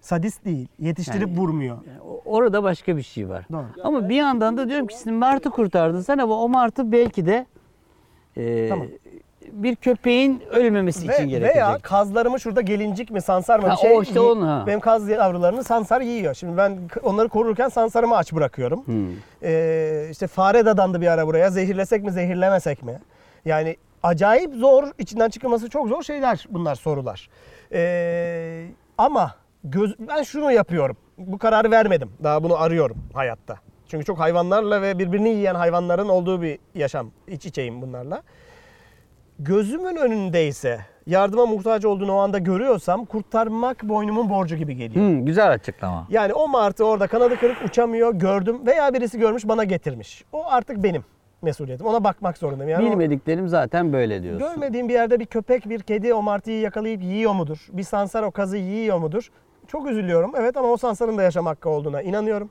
Sadist 0.00 0.44
değil. 0.44 0.68
Yetiştirip 0.78 1.28
vurmuyor. 1.38 1.78
Yani 1.86 2.00
o- 2.00 2.22
orada 2.24 2.62
başka 2.62 2.96
bir 2.96 3.02
şey 3.02 3.28
var. 3.28 3.46
Doğru. 3.52 3.64
Ama 3.84 4.08
bir 4.08 4.14
yandan 4.16 4.56
da 4.56 4.68
diyorum 4.68 4.86
ki 4.86 4.96
şimdi 5.02 5.16
martı 5.16 5.50
kurtardın 5.50 6.00
sen 6.00 6.18
ama 6.18 6.34
o 6.42 6.48
martı 6.48 6.92
belki 6.92 7.26
de 7.26 7.46
e, 8.36 8.68
Tamam. 8.68 8.86
Bir 9.52 9.76
köpeğin 9.76 10.42
ölmemesi 10.50 10.98
için 10.98 11.08
Ve, 11.08 11.26
gerekecek. 11.26 11.56
veya 11.56 11.78
kazlarımı 11.82 12.40
şurada 12.40 12.60
gelincik 12.60 13.10
mi 13.10 13.22
sansar 13.22 13.58
mı 13.58 13.66
Ha, 13.68 13.72
bir 13.72 13.78
şey 13.78 13.92
o 13.98 14.02
işte 14.02 14.20
onu, 14.20 14.48
ha. 14.48 14.64
Benim 14.66 14.80
kaz 14.80 15.08
yavrularını 15.08 15.64
sansar 15.64 16.00
yiyor. 16.00 16.34
Şimdi 16.34 16.56
ben 16.56 16.88
k- 16.88 17.00
onları 17.00 17.28
korurken 17.28 17.68
sansarımı 17.68 18.16
aç 18.16 18.32
bırakıyorum. 18.32 18.86
Hmm. 18.86 19.06
Ee, 19.42 20.06
işte 20.10 20.26
fare 20.26 20.66
dadandı 20.66 21.00
bir 21.00 21.06
ara 21.06 21.26
buraya. 21.26 21.50
Zehirlesek 21.50 22.02
mi 22.04 22.12
zehirlemesek 22.12 22.82
mi? 22.82 23.00
Yani 23.44 23.76
acayip 24.02 24.54
zor, 24.54 24.84
içinden 24.98 25.28
çıkılması 25.28 25.68
çok 25.70 25.88
zor 25.88 26.02
şeyler 26.02 26.46
bunlar 26.50 26.74
sorular. 26.74 27.28
Ee, 27.72 28.66
ama 28.98 29.34
göz, 29.64 29.94
ben 29.98 30.22
şunu 30.22 30.52
yapıyorum. 30.52 30.96
Bu 31.18 31.38
kararı 31.38 31.70
vermedim. 31.70 32.10
Daha 32.22 32.42
bunu 32.42 32.56
arıyorum 32.56 32.96
hayatta. 33.14 33.56
Çünkü 33.88 34.04
çok 34.04 34.18
hayvanlarla 34.18 34.82
ve 34.82 34.98
birbirini 34.98 35.28
yiyen 35.28 35.54
hayvanların 35.54 36.08
olduğu 36.08 36.42
bir 36.42 36.58
yaşam. 36.74 37.10
İç 37.28 37.46
içeyim 37.46 37.82
bunlarla. 37.82 38.22
Gözümün 39.42 39.96
önündeyse 39.96 40.80
yardıma 41.06 41.46
muhtaç 41.46 41.84
olduğunu 41.84 42.12
o 42.12 42.16
anda 42.18 42.38
görüyorsam 42.38 43.04
kurtarmak 43.04 43.82
boynumun 43.82 44.30
borcu 44.30 44.56
gibi 44.56 44.76
geliyor. 44.76 45.06
Hmm, 45.06 45.24
güzel 45.24 45.50
açıklama. 45.52 46.06
Yani 46.10 46.34
o 46.34 46.48
martı 46.48 46.84
orada 46.84 47.06
kanadı 47.06 47.36
kırık 47.40 47.62
uçamıyor 47.64 48.14
gördüm 48.14 48.66
veya 48.66 48.94
birisi 48.94 49.18
görmüş 49.18 49.48
bana 49.48 49.64
getirmiş. 49.64 50.24
O 50.32 50.44
artık 50.46 50.82
benim 50.82 51.04
mesuliyetim. 51.42 51.86
Ona 51.86 52.04
bakmak 52.04 52.38
zorundayım. 52.38 52.70
Yani 52.70 52.90
Bilmediklerim 52.90 53.48
zaten 53.48 53.92
böyle 53.92 54.22
diyorsun. 54.22 54.48
görmediğim 54.48 54.88
bir 54.88 54.94
yerde 54.94 55.20
bir 55.20 55.26
köpek 55.26 55.68
bir 55.68 55.80
kedi 55.80 56.14
o 56.14 56.22
martıyı 56.22 56.60
yakalayıp 56.60 57.02
yiyor 57.02 57.32
mudur? 57.32 57.66
Bir 57.72 57.82
sansar 57.82 58.22
o 58.22 58.30
kazı 58.30 58.56
yiyor 58.56 58.98
mudur? 58.98 59.30
Çok 59.68 59.90
üzülüyorum 59.90 60.32
evet 60.36 60.56
ama 60.56 60.68
o 60.68 60.76
sansarın 60.76 61.18
da 61.18 61.22
yaşam 61.22 61.46
hakkı 61.46 61.68
olduğuna 61.70 62.02
inanıyorum. 62.02 62.50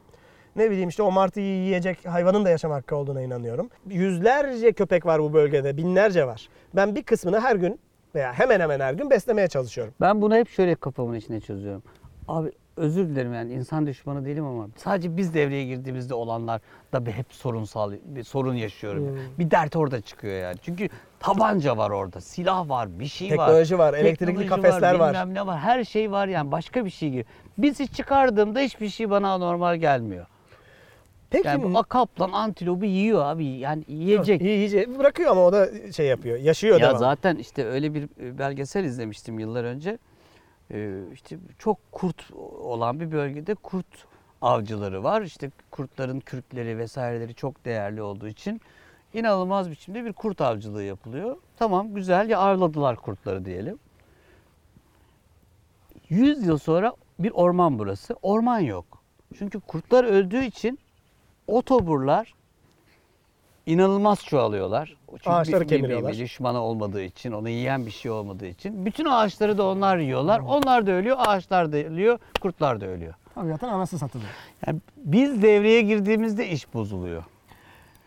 Ne 0.59 0.71
bileyim 0.71 0.89
işte 0.89 1.03
o 1.03 1.11
martıyı 1.11 1.45
yiyecek 1.45 2.05
hayvanın 2.05 2.45
da 2.45 2.49
yaşam 2.49 2.71
hakkı 2.71 2.95
olduğuna 2.95 3.21
inanıyorum. 3.21 3.69
Yüzlerce 3.89 4.71
köpek 4.71 5.05
var 5.05 5.21
bu 5.21 5.33
bölgede, 5.33 5.77
binlerce 5.77 6.27
var. 6.27 6.49
Ben 6.75 6.95
bir 6.95 7.03
kısmını 7.03 7.39
her 7.39 7.55
gün 7.55 7.79
veya 8.15 8.33
hemen 8.33 8.59
hemen 8.59 8.79
her 8.79 8.93
gün 8.93 9.09
beslemeye 9.09 9.47
çalışıyorum. 9.47 9.93
Ben 10.01 10.21
bunu 10.21 10.35
hep 10.35 10.49
şöyle 10.49 10.75
kafamın 10.75 11.15
içine 11.15 11.41
çözüyorum. 11.41 11.83
Abi 12.27 12.51
özür 12.77 13.07
dilerim 13.07 13.33
yani 13.33 13.53
insan 13.53 13.87
düşmanı 13.87 14.25
değilim 14.25 14.45
ama 14.45 14.67
sadece 14.75 15.17
biz 15.17 15.33
devreye 15.33 15.65
girdiğimizde 15.65 16.13
olanlar 16.13 16.61
da 16.93 17.05
bir 17.05 17.11
hep 17.11 17.33
sorunsal 17.33 17.93
bir 18.05 18.23
sorun 18.23 18.53
yaşıyorum. 18.53 19.07
Hmm. 19.07 19.17
Bir 19.39 19.51
dert 19.51 19.75
orada 19.75 20.01
çıkıyor 20.01 20.41
yani. 20.41 20.57
Çünkü 20.61 20.89
tabanca 21.19 21.77
var 21.77 21.89
orada, 21.89 22.21
silah 22.21 22.69
var, 22.69 22.99
bir 22.99 23.05
şey 23.05 23.37
var. 23.37 23.47
Teknoloji 23.47 23.77
var, 23.77 23.93
elektrikli 23.93 24.25
Teknoloji 24.25 24.49
kafesler 24.49 24.95
var. 24.95 25.13
Bilmem 25.13 25.33
ne 25.33 25.47
var. 25.47 25.59
Her 25.59 25.83
şey 25.83 26.11
var 26.11 26.27
yani 26.27 26.51
başka 26.51 26.85
bir 26.85 26.89
şey 26.89 27.09
gibi. 27.09 27.25
Bizi 27.57 27.87
çıkardığımda 27.87 28.59
hiçbir 28.59 28.89
şey 28.89 29.09
bana 29.09 29.37
normal 29.37 29.75
gelmiyor. 29.75 30.25
Peki 31.29 31.48
Yani 31.48 31.63
bu 31.63 31.83
kaplan 31.83 32.31
antilopu 32.31 32.86
yiyor 32.86 33.25
abi. 33.25 33.45
Yani 33.45 33.83
yiyecek. 33.88 34.41
İyi 34.41 34.57
iyice 34.57 35.00
bırakıyor 35.00 35.31
ama 35.31 35.45
o 35.45 35.53
da 35.53 35.91
şey 35.91 36.07
yapıyor. 36.07 36.38
Yaşıyor 36.38 36.79
Ya 36.79 36.88
devam. 36.89 37.00
zaten 37.00 37.36
işte 37.36 37.65
öyle 37.65 37.93
bir 37.93 38.03
e, 38.03 38.38
belgesel 38.38 38.83
izlemiştim 38.83 39.39
yıllar 39.39 39.63
önce. 39.63 39.98
Ee, 40.71 41.00
işte 41.13 41.38
çok 41.59 41.91
kurt 41.91 42.31
olan 42.62 43.00
bir 43.00 43.12
bölgede 43.12 43.55
kurt 43.55 43.86
avcıları 44.41 45.03
var. 45.03 45.21
İşte 45.21 45.51
kurtların 45.71 46.19
kürkleri 46.19 46.77
vesaireleri 46.77 47.33
çok 47.33 47.65
değerli 47.65 48.01
olduğu 48.01 48.27
için 48.27 48.62
inanılmaz 49.13 49.71
biçimde 49.71 50.05
bir 50.05 50.13
kurt 50.13 50.41
avcılığı 50.41 50.83
yapılıyor. 50.83 51.38
Tamam 51.59 51.93
güzel 51.93 52.29
ya 52.29 52.39
avladılar 52.39 52.95
kurtları 52.95 53.45
diyelim. 53.45 53.79
100 56.09 56.48
yıl 56.48 56.57
sonra 56.57 56.93
bir 57.19 57.31
orman 57.31 57.79
burası. 57.79 58.15
Orman 58.21 58.59
yok. 58.59 58.86
Çünkü 59.38 59.59
kurtlar 59.59 60.03
öldüğü 60.03 60.45
için 60.45 60.79
otoburlar 61.58 62.34
inanılmaz 63.65 64.24
çoğalıyorlar. 64.25 64.96
Çünkü 65.12 65.29
Ağaçları 65.29 65.62
bir- 65.62 65.65
bir- 65.65 65.72
bir- 65.72 65.77
kemiriyorlar. 65.77 66.13
Bir 66.13 66.18
düşmanı 66.20 66.62
olmadığı 66.62 67.01
için, 67.03 67.32
onu 67.32 67.50
yiyen 67.50 67.86
bir 67.86 67.91
şey 67.91 68.12
olmadığı 68.12 68.46
için. 68.48 68.86
Bütün 68.86 69.06
ağaçları 69.06 69.58
da 69.58 69.68
onlar 69.68 69.98
yiyorlar. 69.98 70.39
Onlar 70.39 70.88
da 70.88 70.91
ölüyor, 70.91 71.18
ağaçlar 71.20 71.72
da 71.72 71.77
ölüyor, 71.77 72.20
kurtlar 72.41 72.82
da 72.82 72.86
ölüyor. 72.86 73.13
Tabiatın 73.36 73.68
anası 73.68 74.00
satılıyor. 74.00 74.29
Yani 74.68 74.79
biz 74.98 75.41
devreye 75.41 75.82
girdiğimizde 75.82 76.48
iş 76.50 76.74
bozuluyor. 76.74 77.24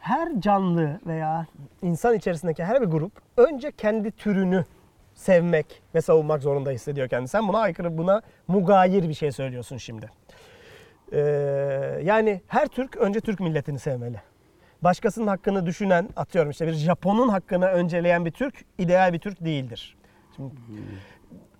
Her 0.00 0.40
canlı 0.40 1.00
veya 1.06 1.46
insan 1.82 2.14
içerisindeki 2.14 2.64
her 2.64 2.80
bir 2.82 2.86
grup 2.86 3.12
önce 3.36 3.72
kendi 3.72 4.10
türünü 4.10 4.64
sevmek 5.14 5.82
ve 5.94 6.00
savunmak 6.00 6.42
zorunda 6.42 6.70
hissediyor 6.70 7.08
kendini. 7.08 7.28
Sen 7.28 7.48
buna 7.48 7.58
aykırı, 7.58 7.98
buna 7.98 8.22
mugayir 8.48 9.08
bir 9.08 9.14
şey 9.14 9.32
söylüyorsun 9.32 9.76
şimdi. 9.76 10.10
Ee, 11.12 12.00
yani 12.02 12.42
her 12.46 12.66
Türk 12.66 12.96
önce 12.96 13.20
Türk 13.20 13.40
milletini 13.40 13.78
sevmeli. 13.78 14.20
Başkasının 14.82 15.26
hakkını 15.26 15.66
düşünen, 15.66 16.08
atıyorum 16.16 16.50
işte 16.50 16.66
bir 16.66 16.72
Japon'un 16.72 17.28
hakkını 17.28 17.66
önceleyen 17.66 18.24
bir 18.26 18.30
Türk 18.30 18.54
ideal 18.78 19.12
bir 19.12 19.18
Türk 19.18 19.44
değildir. 19.44 19.96
Şimdi, 20.36 20.54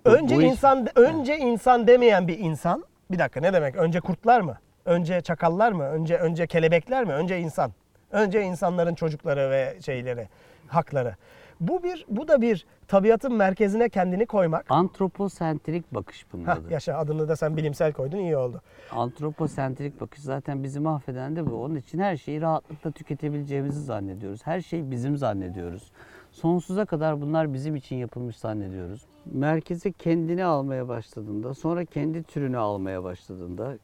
önce 0.04 0.36
bu 0.36 0.42
iş- 0.42 0.50
insan 0.50 0.86
önce 0.98 1.36
insan 1.38 1.86
demeyen 1.86 2.28
bir 2.28 2.38
insan. 2.38 2.84
Bir 3.10 3.18
dakika 3.18 3.40
ne 3.40 3.52
demek? 3.52 3.76
Önce 3.76 4.00
kurtlar 4.00 4.40
mı? 4.40 4.58
Önce 4.84 5.20
çakallar 5.20 5.72
mı? 5.72 5.84
Önce 5.84 6.16
önce 6.16 6.46
kelebekler 6.46 7.04
mi? 7.04 7.12
Önce 7.12 7.38
insan. 7.38 7.72
Önce 8.10 8.42
insanların 8.42 8.94
çocukları 8.94 9.50
ve 9.50 9.76
şeyleri, 9.84 10.28
hakları. 10.68 11.16
Bu 11.62 11.82
bir 11.82 12.06
bu 12.08 12.28
da 12.28 12.40
bir 12.40 12.66
tabiatın 12.88 13.34
merkezine 13.34 13.88
kendini 13.88 14.26
koymak. 14.26 14.66
Antroposentrik 14.70 15.94
bakış 15.94 16.26
bunun 16.32 16.44
adı. 16.44 16.72
yaşa 16.72 16.98
adını 16.98 17.28
da 17.28 17.36
sen 17.36 17.56
bilimsel 17.56 17.92
koydun 17.92 18.18
iyi 18.18 18.36
oldu. 18.36 18.62
Antroposentrik 18.90 20.00
bakış 20.00 20.20
zaten 20.20 20.62
bizi 20.62 20.80
mahveden 20.80 21.36
de 21.36 21.50
bu. 21.50 21.64
Onun 21.64 21.74
için 21.74 21.98
her 21.98 22.16
şeyi 22.16 22.40
rahatlıkla 22.40 22.90
tüketebileceğimizi 22.90 23.82
zannediyoruz. 23.82 24.40
Her 24.46 24.60
şey 24.60 24.90
bizim 24.90 25.16
zannediyoruz. 25.16 25.92
Sonsuza 26.32 26.84
kadar 26.84 27.20
bunlar 27.20 27.54
bizim 27.54 27.76
için 27.76 27.96
yapılmış 27.96 28.36
zannediyoruz. 28.36 29.06
Merkeze 29.24 29.92
kendini 29.92 30.44
almaya 30.44 30.88
başladığında, 30.88 31.54
sonra 31.54 31.84
kendi 31.84 32.22
türünü 32.22 32.58
almaya 32.58 33.04
başladığında, 33.04 33.78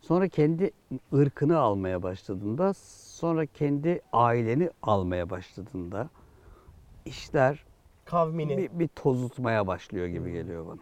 sonra 0.00 0.28
kendi 0.28 0.70
ırkını 1.14 1.58
almaya 1.58 2.02
başladığında, 2.02 2.72
sonra 3.18 3.46
kendi 3.46 4.00
aileni 4.12 4.70
almaya 4.82 5.30
başladığında 5.30 6.08
işler 7.04 7.64
Kavmini. 8.04 8.56
bir, 8.58 8.70
bir 8.78 8.88
tozutmaya 8.88 9.66
başlıyor 9.66 10.06
gibi 10.06 10.32
geliyor 10.32 10.66
bana. 10.66 10.80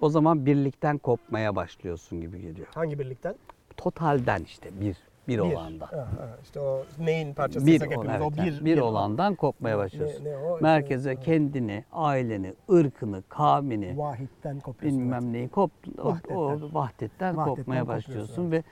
O 0.00 0.08
zaman 0.08 0.46
birlikten 0.46 0.98
kopmaya 0.98 1.56
başlıyorsun 1.56 2.20
gibi 2.20 2.40
geliyor. 2.40 2.66
Hangi 2.74 2.98
birlikten? 2.98 3.34
Totalden 3.76 4.42
işte 4.42 4.80
bir 4.80 4.96
bir, 5.28 5.38
olanda. 5.38 5.86
Ha, 5.86 5.96
ha, 5.96 6.38
işte 6.42 6.60
o 6.60 6.84
neyin 6.98 7.28
Bir, 7.28 7.34
parçasıysak 7.34 7.88
ol- 7.88 7.92
hepimiz 7.92 8.10
evet, 8.10 8.20
o 8.20 8.32
bir. 8.32 8.52
yani 8.52 8.64
bir 8.64 8.78
olandan 8.78 9.34
kopmaya 9.34 9.78
başlıyorsun. 9.78 10.24
Ne- 10.24 10.30
ne 10.32 10.36
o? 10.36 10.58
Merkeze 10.60 11.12
İşte- 11.12 11.24
kendini, 11.24 11.84
aileni, 11.92 12.54
ırkını, 12.72 13.22
kavmini, 13.28 13.98
Vahitten 13.98 14.60
kopuyorsun. 14.60 15.00
bilmem 15.00 15.32
neyi 15.32 15.48
kop, 15.48 15.70
o, 15.98 16.08
Vahdetten. 16.08 16.34
o 16.36 16.48
vahdetten, 16.74 17.36
Vahdetten 17.36 17.54
kopmaya 17.54 17.88
başlıyorsun 17.88 18.50
ve 18.50 18.62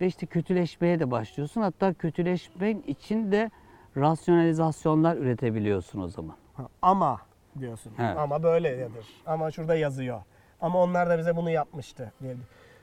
ve 0.00 0.06
işte 0.06 0.26
kötüleşmeye 0.26 1.00
de 1.00 1.10
başlıyorsun. 1.10 1.60
Hatta 1.60 1.94
kötüleşmen 1.94 2.82
için 2.86 3.32
de 3.32 3.50
rasyonalizasyonlar 3.96 5.16
üretebiliyorsun 5.16 6.00
o 6.00 6.08
zaman. 6.08 6.36
Ha, 6.54 6.68
Ama 6.82 7.20
diyorsun. 7.58 7.92
Evet. 8.00 8.16
Ama 8.18 8.42
böyledir. 8.42 8.90
Ama 9.26 9.50
şurada 9.50 9.74
yazıyor. 9.74 10.20
Ama 10.60 10.82
onlar 10.82 11.10
da 11.10 11.18
bize 11.18 11.36
bunu 11.36 11.50
yapmıştı 11.50 12.12
diye. 12.22 12.34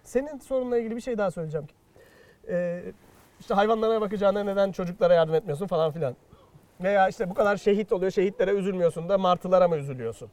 Senin 0.03 0.39
sorunla 0.39 0.77
ilgili 0.77 0.95
bir 0.95 1.01
şey 1.01 1.17
daha 1.17 1.31
söyleyeceğim. 1.31 1.67
Ee, 2.49 2.83
işte 3.39 3.53
hayvanlara 3.53 4.01
bakacağına 4.01 4.43
neden 4.43 4.71
çocuklara 4.71 5.13
yardım 5.13 5.35
etmiyorsun 5.35 5.67
falan 5.67 5.91
filan. 5.91 6.15
Veya 6.83 7.07
işte 7.09 7.29
bu 7.29 7.33
kadar 7.33 7.57
şehit 7.57 7.91
oluyor, 7.91 8.11
şehitlere 8.11 8.51
üzülmüyorsun 8.51 9.09
da 9.09 9.17
martılara 9.17 9.67
mı 9.67 9.75
üzülüyorsun? 9.77 10.29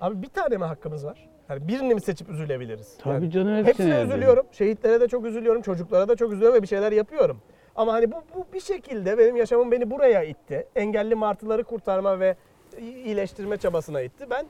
Abi 0.00 0.22
bir 0.22 0.28
tane 0.28 0.56
mi 0.56 0.64
hakkımız 0.64 1.06
var? 1.06 1.28
Yani 1.48 1.68
birini 1.68 1.94
mi 1.94 2.00
seçip 2.00 2.28
üzülebiliriz? 2.30 2.96
Tabii 2.98 3.14
Yani 3.14 3.30
canım, 3.30 3.54
hepsine 3.56 3.68
Hepsine 3.68 4.02
üzülüyorum. 4.02 4.46
Şehitlere 4.52 5.00
de 5.00 5.08
çok 5.08 5.26
üzülüyorum. 5.26 5.62
Çocuklara 5.62 6.08
da 6.08 6.16
çok 6.16 6.32
üzülüyorum 6.32 6.56
ve 6.58 6.62
bir 6.62 6.66
şeyler 6.68 6.92
yapıyorum. 6.92 7.40
Ama 7.76 7.92
hani 7.92 8.12
bu, 8.12 8.16
bu 8.34 8.46
bir 8.54 8.60
şekilde 8.60 9.18
benim 9.18 9.36
yaşamım 9.36 9.70
beni 9.72 9.90
buraya 9.90 10.22
itti. 10.22 10.66
Engelli 10.76 11.14
martıları 11.14 11.64
kurtarma 11.64 12.20
ve 12.20 12.36
iyileştirme 12.78 13.56
çabasına 13.56 14.00
itti. 14.00 14.26
Ben 14.30 14.46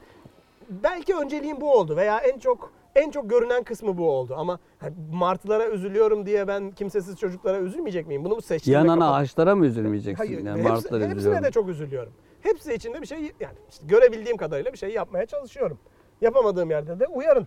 belki 0.70 1.14
önceliğim 1.16 1.60
bu 1.60 1.72
oldu 1.74 1.96
veya 1.96 2.18
en 2.18 2.38
çok 2.38 2.72
en 2.94 3.10
çok 3.10 3.30
görünen 3.30 3.62
kısmı 3.62 3.98
bu 3.98 4.10
oldu. 4.10 4.34
Ama 4.36 4.58
hani 4.78 4.94
martılara 5.12 5.68
üzülüyorum 5.68 6.26
diye 6.26 6.48
ben 6.48 6.70
kimsesiz 6.70 7.16
çocuklara 7.16 7.58
üzülmeyecek 7.58 8.06
miyim? 8.06 8.24
Bunu 8.24 8.42
seçtim? 8.42 8.72
ve 8.74 8.76
Yanan 8.76 8.98
kapat- 8.98 9.14
ağaçlara 9.22 9.56
mı 9.56 9.66
üzülmeyeceksin? 9.66 10.24
Hayır, 10.24 10.38
yani 10.44 10.58
hepsi- 10.58 10.68
martılara 10.72 11.02
hepsine 11.02 11.18
üzülüyorum. 11.18 11.44
de 11.44 11.50
çok 11.50 11.68
üzülüyorum. 11.68 12.12
Hepsi 12.42 12.74
içinde 12.74 13.02
bir 13.02 13.06
şey 13.06 13.18
yani 13.40 13.54
işte 13.70 13.86
görebildiğim 13.86 14.36
kadarıyla 14.36 14.72
bir 14.72 14.78
şey 14.78 14.90
yapmaya 14.90 15.26
çalışıyorum. 15.26 15.78
Yapamadığım 16.20 16.70
yerde 16.70 17.00
de 17.00 17.06
uyarın. 17.06 17.46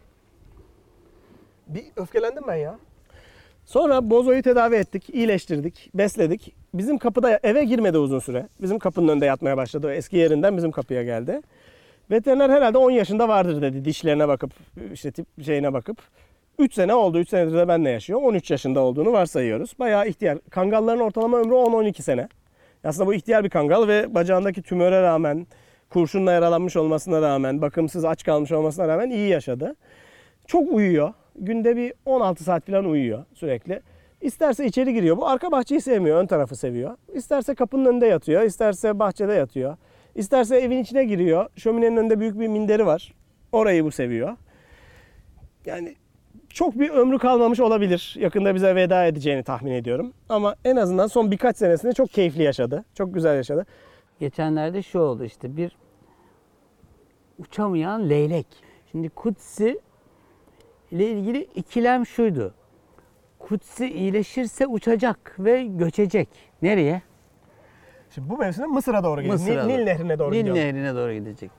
Bir 1.68 1.86
öfkelendim 1.96 2.44
ben 2.48 2.56
ya. 2.56 2.80
Sonra 3.66 4.10
bozoyu 4.10 4.42
tedavi 4.42 4.76
ettik, 4.76 5.10
iyileştirdik, 5.10 5.92
besledik. 5.94 6.56
Bizim 6.74 6.98
kapıda 6.98 7.40
eve 7.44 7.64
girmedi 7.64 7.98
uzun 7.98 8.20
süre. 8.20 8.48
Bizim 8.62 8.80
kapının 8.80 9.08
önünde 9.08 9.26
yatmaya 9.26 9.58
başladı. 9.58 9.94
Eski 9.94 10.18
yerinden 10.18 10.58
bizim 10.58 10.72
kapıya 10.72 11.04
geldi. 11.04 11.42
Veteriner 12.12 12.50
herhalde 12.50 12.78
10 12.78 12.92
yaşında 12.92 13.28
vardır 13.28 13.62
dedi 13.62 13.86
dişlerine 13.86 14.28
bakıp 14.28 14.52
işte 14.94 15.12
tip 15.12 15.44
şeyine 15.46 15.74
bakıp. 15.74 15.98
3 16.60 16.74
sene 16.74 16.94
oldu. 16.94 17.20
3 17.20 17.30
senedir 17.30 17.58
de 17.58 17.68
benle 17.68 17.90
yaşıyor. 17.90 18.22
13 18.22 18.52
yaşında 18.52 18.80
olduğunu 18.80 19.12
varsayıyoruz. 19.12 19.80
Bayağı 19.80 20.08
ihtiyar. 20.08 20.38
Kangalların 20.50 21.00
ortalama 21.00 21.38
ömrü 21.38 21.54
10-12 21.54 22.02
sene. 22.02 22.28
Aslında 22.84 23.08
bu 23.08 23.14
ihtiyar 23.14 23.44
bir 23.44 23.50
kangal 23.50 23.88
ve 23.88 24.16
bacağındaki 24.16 24.62
tümöre 24.62 25.02
rağmen, 25.02 25.48
kurşunla 25.90 26.32
yaralanmış 26.32 26.76
olmasına 26.76 27.22
rağmen, 27.22 27.62
bakımsız 27.62 28.06
aç 28.06 28.24
kalmış 28.24 28.52
olmasına 28.52 28.88
rağmen 28.88 29.10
iyi 29.10 29.30
yaşadı. 29.30 29.76
Çok 30.48 30.72
uyuyor. 30.72 31.14
Günde 31.36 31.76
bir 31.76 31.94
16 32.06 32.44
saat 32.44 32.66
falan 32.66 32.86
uyuyor 32.86 33.26
sürekli. 33.34 33.82
İsterse 34.22 34.66
içeri 34.66 34.94
giriyor. 34.94 35.18
Bu 35.18 35.28
arka 35.28 35.52
bahçeyi 35.52 35.82
sevmiyor, 35.82 36.18
ön 36.18 36.26
tarafı 36.26 36.56
seviyor. 36.56 36.98
İsterse 37.14 37.56
kapının 37.56 37.86
önünde 37.86 38.08
yatıyor, 38.08 38.42
isterse 38.42 39.00
bahçede 39.00 39.34
yatıyor. 39.34 39.78
İsterse 40.16 40.58
evin 40.58 40.78
içine 40.78 41.04
giriyor. 41.06 41.50
Şöminenin 41.56 41.98
önünde 41.98 42.20
büyük 42.20 42.40
bir 42.40 42.48
minderi 42.48 42.86
var. 42.86 43.14
Orayı 43.52 43.86
bu 43.86 43.92
seviyor. 43.92 44.38
Yani 45.66 45.96
çok 46.50 46.80
bir 46.80 46.90
ömrü 46.90 47.18
kalmamış 47.18 47.60
olabilir. 47.60 48.16
Yakında 48.20 48.56
bize 48.56 48.76
veda 48.76 49.06
edeceğini 49.06 49.44
tahmin 49.44 49.72
ediyorum. 49.72 50.14
Ama 50.30 50.56
en 50.66 50.76
azından 50.76 51.08
son 51.08 51.32
birkaç 51.32 51.58
senesinde 51.58 51.94
çok 51.94 52.10
keyifli 52.10 52.44
yaşadı. 52.44 52.86
Çok 52.94 53.14
güzel 53.14 53.36
yaşadı. 53.36 53.66
Geçenlerde 54.20 54.82
şu 54.82 55.00
oldu 55.00 55.24
işte 55.24 55.58
bir 55.58 55.78
uçamayan 57.40 58.10
leylek. 58.10 58.48
Şimdi 58.92 59.10
Kutsi 59.10 59.80
ile 60.94 61.12
ilgili 61.12 61.48
ikilem 61.56 62.06
şuydu. 62.06 62.54
Kutsi 63.40 63.88
iyileşirse 63.88 64.68
uçacak 64.68 65.36
ve 65.40 65.64
göçecek. 65.64 66.30
Nereye? 66.62 67.02
Şimdi 68.10 68.30
bu 68.30 68.38
mevsimde 68.38 68.68
Mısır'a 68.68 69.04
doğru 69.04 69.22
gidiyor. 69.22 69.34
Mısır'a 69.40 69.64
Nil, 69.66 69.74
Nil 69.74 69.78
doğru. 69.78 69.86
Nehri'ne 69.86 70.20
doğru 70.20 70.32
Nil 70.32 70.38
gidiyor. 70.38 70.56
Nehri'ne 70.56 70.96
doğru 70.96 71.14
gidecek. 71.14 71.52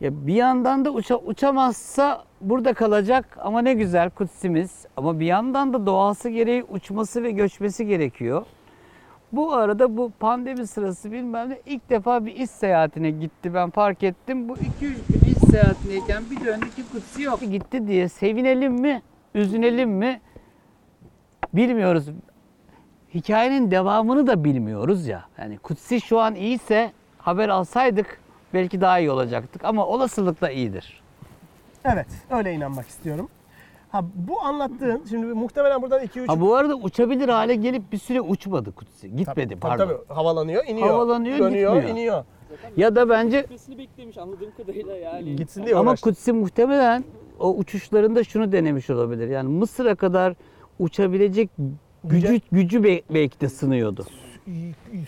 Ya 0.00 0.26
bir 0.26 0.34
yandan 0.34 0.84
da 0.84 0.90
uça, 0.90 1.16
uçamazsa 1.16 2.24
burada 2.40 2.74
kalacak 2.74 3.38
ama 3.40 3.62
ne 3.62 3.74
güzel 3.74 4.10
kutsimiz. 4.10 4.86
Ama 4.96 5.20
bir 5.20 5.26
yandan 5.26 5.72
da 5.72 5.86
doğası 5.86 6.28
gereği 6.28 6.64
uçması 6.64 7.22
ve 7.22 7.30
göçmesi 7.30 7.86
gerekiyor. 7.86 8.46
Bu 9.32 9.52
arada 9.52 9.96
bu 9.96 10.10
pandemi 10.20 10.66
sırası 10.66 11.12
bilmem 11.12 11.50
ne 11.50 11.58
ilk 11.66 11.90
defa 11.90 12.26
bir 12.26 12.34
iş 12.36 12.50
seyahatine 12.50 13.10
gitti 13.10 13.54
ben 13.54 13.70
fark 13.70 14.02
ettim. 14.02 14.48
Bu 14.48 14.54
2-3 14.54 14.60
gün 14.80 14.96
iş 15.26 15.50
seyahatindeyken 15.50 16.22
bir 16.30 16.44
döndü 16.44 16.70
ki 16.70 16.82
kutsi 16.92 17.22
yok. 17.22 17.40
Gitti 17.40 17.86
diye 17.86 18.08
sevinelim 18.08 18.72
mi, 18.72 19.02
üzülelim 19.34 19.90
mi 19.90 20.20
bilmiyoruz. 21.54 22.08
Hikayenin 23.14 23.70
devamını 23.70 24.26
da 24.26 24.44
bilmiyoruz 24.44 25.06
ya. 25.06 25.24
Yani 25.38 25.58
kutsi 25.58 26.00
şu 26.00 26.20
an 26.20 26.34
iyiyse 26.34 26.92
haber 27.18 27.48
alsaydık 27.48 28.20
belki 28.54 28.80
daha 28.80 28.98
iyi 28.98 29.10
olacaktık 29.10 29.64
ama 29.64 29.86
olasılıkla 29.86 30.50
iyidir. 30.50 31.02
Evet, 31.84 32.06
öyle 32.30 32.52
inanmak 32.52 32.88
istiyorum. 32.88 33.28
Ha 33.90 34.04
bu 34.14 34.40
anlattığın 34.42 35.02
şimdi 35.10 35.26
muhtemelen 35.26 35.82
buradan 35.82 36.02
2 36.02 36.20
3 36.20 36.28
Ha 36.28 36.40
bu 36.40 36.54
arada 36.54 36.74
uçabilir 36.74 37.28
hale 37.28 37.54
gelip 37.54 37.92
bir 37.92 37.98
süre 37.98 38.20
uçmadı 38.20 38.72
kutsi. 38.72 39.16
Gitmedi 39.16 39.56
pardon. 39.56 40.04
havalanıyor, 40.08 40.64
iniyor. 40.66 40.88
Havalanıyor, 40.88 41.38
dönüyor, 41.38 41.74
gitmiyor. 41.74 41.96
iniyor. 41.96 42.24
Ya 42.76 42.96
da 42.96 43.08
bence 43.08 43.40
Gitmesini 43.40 43.78
beklemiş 43.78 44.18
anladığım 44.18 44.50
kadarıyla 44.56 44.96
yani. 44.96 45.36
Gitsin 45.36 45.64
diye 45.64 45.76
ama 45.76 45.90
uğraştı. 45.90 46.04
kutsi 46.10 46.32
muhtemelen 46.32 47.04
o 47.38 47.54
uçuşlarında 47.54 48.24
şunu 48.24 48.52
denemiş 48.52 48.90
olabilir. 48.90 49.28
Yani 49.28 49.48
Mısır'a 49.48 49.94
kadar 49.94 50.34
uçabilecek 50.78 51.50
gücü 52.04 52.26
Güce- 52.28 52.40
gücü 52.52 52.84
be- 52.84 53.02
belki 53.10 53.40
de 53.40 53.48
sınıyordu. 53.48 54.06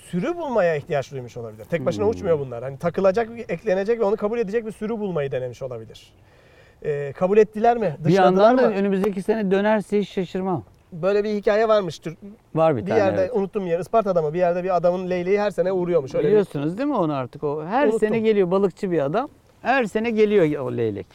sürü 0.03 0.37
bulmaya 0.37 0.77
ihtiyaç 0.77 1.13
duymuş 1.13 1.37
olabilir. 1.37 1.65
Tek 1.65 1.87
başına 1.87 2.05
Hmm. 2.05 2.11
uçmuyor 2.11 2.39
bunlar. 2.39 2.63
Hani 2.63 2.79
takılacak, 2.79 3.29
eklenecek 3.49 4.01
ve 4.01 4.05
onu 4.05 4.17
kabul 4.17 4.39
edecek 4.39 4.67
bir 4.67 4.73
sürü 4.73 4.99
bulmayı 4.99 5.33
denemiş 5.33 5.63
olabilir. 5.63 6.13
Ee, 6.85 7.13
kabul 7.17 7.39
ettiler 7.39 7.77
mi? 7.77 7.97
Bir 7.99 8.05
Dışladılar 8.05 8.25
yandan 8.25 8.59
da 8.59 8.63
mı? 8.69 8.75
önümüzdeki 8.77 9.23
sene 9.23 9.51
dönerse 9.51 9.99
hiç 10.01 10.09
şaşırmam. 10.09 10.63
Böyle 10.93 11.25
bir 11.25 11.31
hikaye 11.35 11.69
varmış. 11.69 12.01
Var 12.55 12.77
bir, 12.77 12.83
Bir 12.83 12.87
tane. 12.91 13.01
yerde 13.01 13.21
evet. 13.21 13.31
unuttum 13.35 13.67
yer. 13.67 13.79
Isparta'da 13.81 14.23
mı? 14.23 14.33
Bir 14.35 14.39
yerde 14.39 14.65
bir 14.65 14.77
adamın 14.77 15.11
leyleği 15.11 15.41
her 15.41 15.51
sene 15.51 15.73
uğruyormuş. 15.73 16.15
Öyle 16.15 16.25
bir- 16.25 16.29
Biliyorsunuz 16.31 16.79
değil 16.79 16.89
mi 16.89 16.97
onu 16.97 17.15
artık 17.15 17.45
o? 17.45 17.65
Her 17.65 17.85
Unuttum. 17.85 18.01
sene 18.01 18.19
geliyor 18.19 18.51
balıkçı 18.51 18.91
bir 18.91 18.99
adam. 19.05 19.29
Her 19.63 19.85
sene 19.85 20.11
geliyor 20.11 20.61
o 20.67 20.77
leylek. 20.77 21.07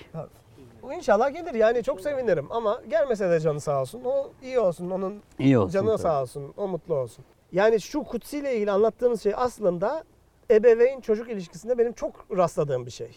İnşallah 0.95 1.33
gelir 1.33 1.53
yani 1.53 1.83
çok 1.83 2.01
sevinirim 2.01 2.45
ama 2.49 2.81
gelmese 2.89 3.29
de 3.29 3.39
canı 3.39 3.59
sağ 3.61 3.81
olsun. 3.81 4.01
O 4.05 4.29
iyi 4.43 4.59
olsun. 4.59 4.89
Onun 4.89 5.21
İyi 5.39 5.57
olsun. 5.57 5.71
Canı 5.73 5.87
tabii. 5.87 5.97
sağ 6.01 6.21
olsun, 6.21 6.53
o 6.57 6.67
mutlu 6.67 6.95
olsun. 6.95 7.25
Yani 7.51 7.81
şu 7.81 8.03
Kutsi 8.03 8.37
ile 8.37 8.55
ilgili 8.55 8.71
anlattığımız 8.71 9.23
şey 9.23 9.33
aslında 9.35 10.03
ebeveyn 10.51 10.99
çocuk 11.01 11.29
ilişkisinde 11.29 11.77
benim 11.77 11.93
çok 11.93 12.25
rastladığım 12.37 12.85
bir 12.85 12.91
şey. 12.91 13.07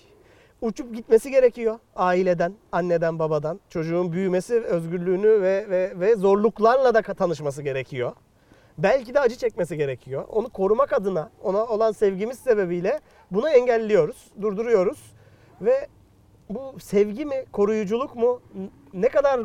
Uçup 0.60 0.94
gitmesi 0.94 1.30
gerekiyor 1.30 1.78
aileden, 1.96 2.52
anneden, 2.72 3.18
babadan. 3.18 3.60
Çocuğun 3.68 4.12
büyümesi, 4.12 4.60
özgürlüğünü 4.60 5.42
ve, 5.42 5.70
ve, 5.70 5.92
ve 6.00 6.14
zorluklarla 6.16 6.94
da 6.94 7.02
tanışması 7.02 7.62
gerekiyor. 7.62 8.12
Belki 8.78 9.14
de 9.14 9.20
acı 9.20 9.36
çekmesi 9.36 9.76
gerekiyor. 9.76 10.24
Onu 10.28 10.48
korumak 10.48 10.92
adına, 10.92 11.30
ona 11.42 11.64
olan 11.64 11.92
sevgimiz 11.92 12.38
sebebiyle 12.38 13.00
bunu 13.30 13.48
engelliyoruz, 13.48 14.30
durduruyoruz. 14.42 15.12
Ve 15.60 15.88
bu 16.50 16.80
sevgi 16.80 17.26
mi, 17.26 17.44
koruyuculuk 17.52 18.16
mu, 18.16 18.42
ne 18.94 19.08
kadar 19.08 19.40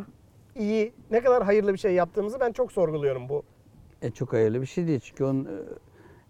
iyi, 0.55 0.93
ne 1.11 1.21
kadar 1.21 1.43
hayırlı 1.43 1.73
bir 1.73 1.77
şey 1.77 1.93
yaptığımızı 1.93 2.39
ben 2.39 2.51
çok 2.51 2.71
sorguluyorum 2.71 3.29
bu 3.29 3.43
E 4.01 4.11
çok 4.11 4.33
hayırlı 4.33 4.61
bir 4.61 4.65
şey 4.65 4.87
değil 4.87 4.99
çünkü 5.03 5.23
onun 5.23 5.45
e, 5.45 5.57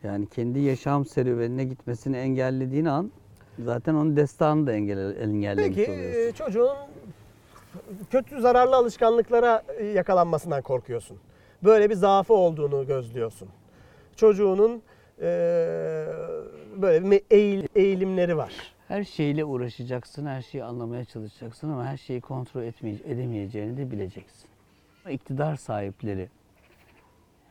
yani 0.03 0.27
kendi 0.27 0.59
yaşam 0.59 1.05
serüvenine 1.05 1.63
gitmesini 1.63 2.17
engellediğin 2.17 2.85
an 2.85 3.11
zaten 3.59 3.93
onun 3.93 4.15
destanını 4.15 4.67
da 4.67 4.73
engelle, 4.73 5.19
engellemiş 5.19 5.75
Peki 5.77 5.91
oluyorsun. 5.91 6.19
e, 6.21 6.31
çocuğun 6.31 6.75
kötü 8.11 8.41
zararlı 8.41 8.75
alışkanlıklara 8.75 9.63
e, 9.77 9.85
yakalanmasından 9.85 10.61
korkuyorsun. 10.61 11.17
Böyle 11.63 11.89
bir 11.89 11.95
zaafı 11.95 12.33
olduğunu 12.33 12.87
gözlüyorsun. 12.87 13.49
Çocuğunun 14.15 14.81
e, 15.21 15.25
böyle 16.81 17.11
bir 17.11 17.19
eğil- 17.19 17.67
eğilimleri 17.75 18.37
var. 18.37 18.53
Her 18.87 19.03
şeyle 19.03 19.45
uğraşacaksın, 19.45 20.25
her 20.25 20.41
şeyi 20.41 20.63
anlamaya 20.63 21.05
çalışacaksın 21.05 21.69
ama 21.69 21.85
her 21.85 21.97
şeyi 21.97 22.21
kontrol 22.21 22.61
etmeye, 22.63 22.95
edemeyeceğini 23.05 23.77
de 23.77 23.91
bileceksin. 23.91 24.49
İktidar 25.09 25.55
sahipleri 25.55 26.29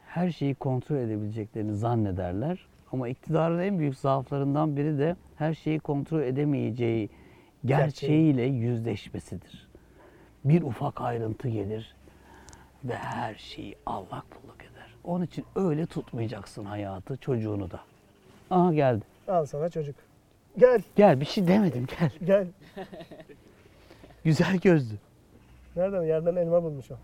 her 0.07 0.31
şeyi 0.31 0.55
kontrol 0.55 0.97
edebileceklerini 0.97 1.75
zannederler. 1.77 2.67
Ama 2.93 3.09
iktidarın 3.09 3.59
en 3.59 3.79
büyük 3.79 3.97
zaaflarından 3.97 4.77
biri 4.77 4.99
de 4.99 5.17
her 5.37 5.55
şeyi 5.55 5.79
kontrol 5.81 6.23
edemeyeceği 6.23 7.11
gerçeğiyle 7.65 8.43
yüzleşmesidir. 8.43 9.69
Bir 10.45 10.63
ufak 10.63 11.01
ayrıntı 11.01 11.49
gelir 11.49 11.95
ve 12.85 12.95
her 12.97 13.35
şeyi 13.35 13.77
allak 13.87 14.25
bullak 14.31 14.61
eder. 14.61 14.95
Onun 15.05 15.25
için 15.25 15.45
öyle 15.57 15.87
tutmayacaksın 15.87 16.65
hayatı, 16.65 17.17
çocuğunu 17.17 17.71
da. 17.71 17.81
Aha 18.51 18.75
geldi. 18.75 19.05
Al 19.29 19.47
sana 19.47 19.69
çocuk. 19.69 19.97
Gel, 20.59 20.83
Gel 20.97 21.21
bir 21.21 21.27
şey 21.27 21.47
demedim 21.49 21.87
gel. 22.01 22.11
gel. 22.25 22.47
Güzel 24.25 24.57
gözlü. 24.57 24.95
Nereden? 25.77 26.03
Yerden 26.03 26.37
elma 26.37 26.63
bulmuş 26.63 26.91
o. 26.91 26.95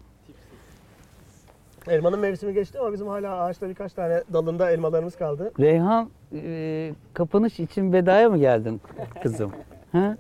Elmanın 1.88 2.18
mevsimi 2.18 2.54
geçti 2.54 2.78
ama 2.78 2.92
bizim 2.92 3.06
hala 3.06 3.40
ağaçta 3.40 3.68
birkaç 3.68 3.92
tane 3.92 4.22
dalında 4.32 4.70
elmalarımız 4.70 5.16
kaldı. 5.16 5.52
Reyhan 5.60 6.10
e, 6.34 6.92
kapanış 7.14 7.60
için 7.60 7.92
vedaya 7.92 8.28
mı 8.28 8.38
geldin 8.38 8.80
kızım? 9.22 9.52
ha? 9.92 10.16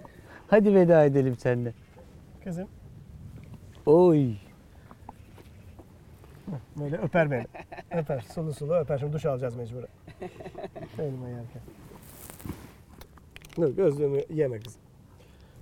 Hadi 0.48 0.74
veda 0.74 1.04
edelim 1.04 1.36
seninle. 1.36 1.74
Kızım 2.44 2.68
Oy. 3.86 4.26
böyle 6.76 6.96
öper 6.96 7.30
beni. 7.30 7.46
öper, 7.90 8.20
sulu 8.20 8.52
sulu 8.52 8.74
öper. 8.74 8.98
Şimdi 8.98 9.12
duş 9.12 9.26
alacağız 9.26 9.56
mecburen. 9.56 9.88
Elma 10.98 11.28
yerken. 11.28 11.62
Dur 13.56 13.76
gözlüğümü 13.76 14.20
yeme 14.30 14.60
kızım. 14.60 14.80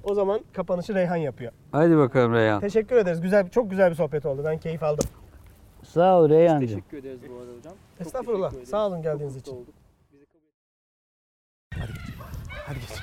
O 0.05 0.15
zaman 0.15 0.41
kapanışı 0.53 0.95
Reyhan 0.95 1.17
yapıyor. 1.17 1.53
Hadi 1.73 1.97
bakalım 1.97 2.35
Reyhan. 2.35 2.61
Teşekkür 2.61 2.97
ederiz. 2.97 3.21
Güzel, 3.21 3.49
çok 3.49 3.71
güzel 3.71 3.91
bir 3.91 3.95
sohbet 3.97 4.27
oldu. 4.27 4.43
Ben 4.45 4.59
keyif 4.59 4.83
aldım. 4.83 5.09
Sağ 5.83 6.19
ol 6.21 6.29
Reyhancığım. 6.29 6.69
Teşekkür 6.69 6.99
ederiz 6.99 7.21
bu 7.31 7.39
arada 7.39 7.53
hocam. 7.59 7.75
Çok 7.99 8.07
Estağfurullah. 8.07 8.49
teşekkür 8.51 8.57
ederiz. 8.57 8.71
Sağ 8.71 8.87
olun 8.87 9.03
geldiğiniz 9.03 9.35
Çok 9.35 9.43
için. 9.43 9.53
olduk. 9.57 9.75
Bizi 10.13 10.27
kabul 10.27 11.85
Hadi 12.67 12.79
geç. 12.81 12.99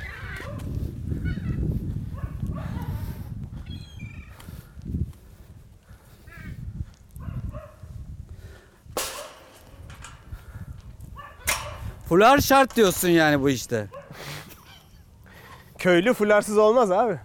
Fular 12.09 12.37
şart 12.39 12.75
diyorsun 12.75 13.09
yani 13.09 13.41
bu 13.41 13.49
işte. 13.49 13.87
Köylü 15.77 16.13
fularsız 16.13 16.57
olmaz 16.57 16.91
abi. 16.91 17.19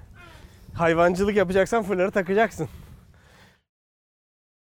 Hayvancılık 0.74 1.36
yapacaksan 1.36 1.82
fuları 1.82 2.10
takacaksın. 2.10 2.68